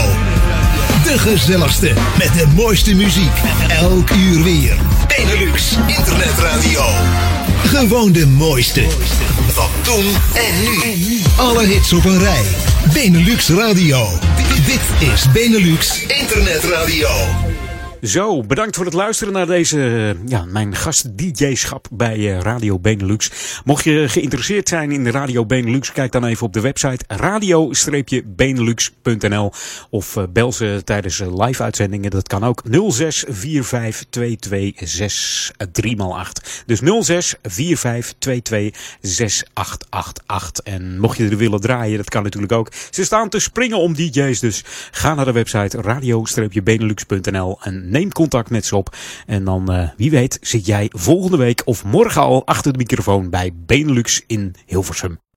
[1.04, 3.32] De gezelligste met de mooiste muziek.
[3.68, 4.76] Elk uur weer.
[5.08, 6.82] Benelux Internet Radio.
[7.64, 8.84] Gewoon de mooiste.
[9.48, 10.04] Van toen
[10.34, 11.20] en nu.
[11.36, 12.46] Alle hits op een rij.
[12.92, 14.06] Benelux Radio.
[14.66, 17.08] Dit is Benelux Internet Radio.
[18.02, 23.30] Zo, bedankt voor het luisteren naar deze, eh, ja, mijn gast-djschap bij eh, Radio Benelux.
[23.64, 29.52] Mocht je geïnteresseerd zijn in Radio Benelux, kijk dan even op de website radio-benelux.nl
[29.90, 32.10] of eh, bel ze tijdens live uitzendingen.
[32.10, 32.72] Dat kan ook 0645226338.
[36.66, 36.84] Dus 0645226888.
[40.64, 42.72] En mocht je er willen draaien, dat kan natuurlijk ook.
[42.90, 48.50] Ze staan te springen om DJ's, dus ga naar de website radio-benelux.nl en neem contact
[48.50, 48.96] met ze op.
[49.26, 53.30] En dan, uh, wie weet, zit jij volgende week of morgen al achter de microfoon
[53.30, 55.22] bij Benelux in Hilversum.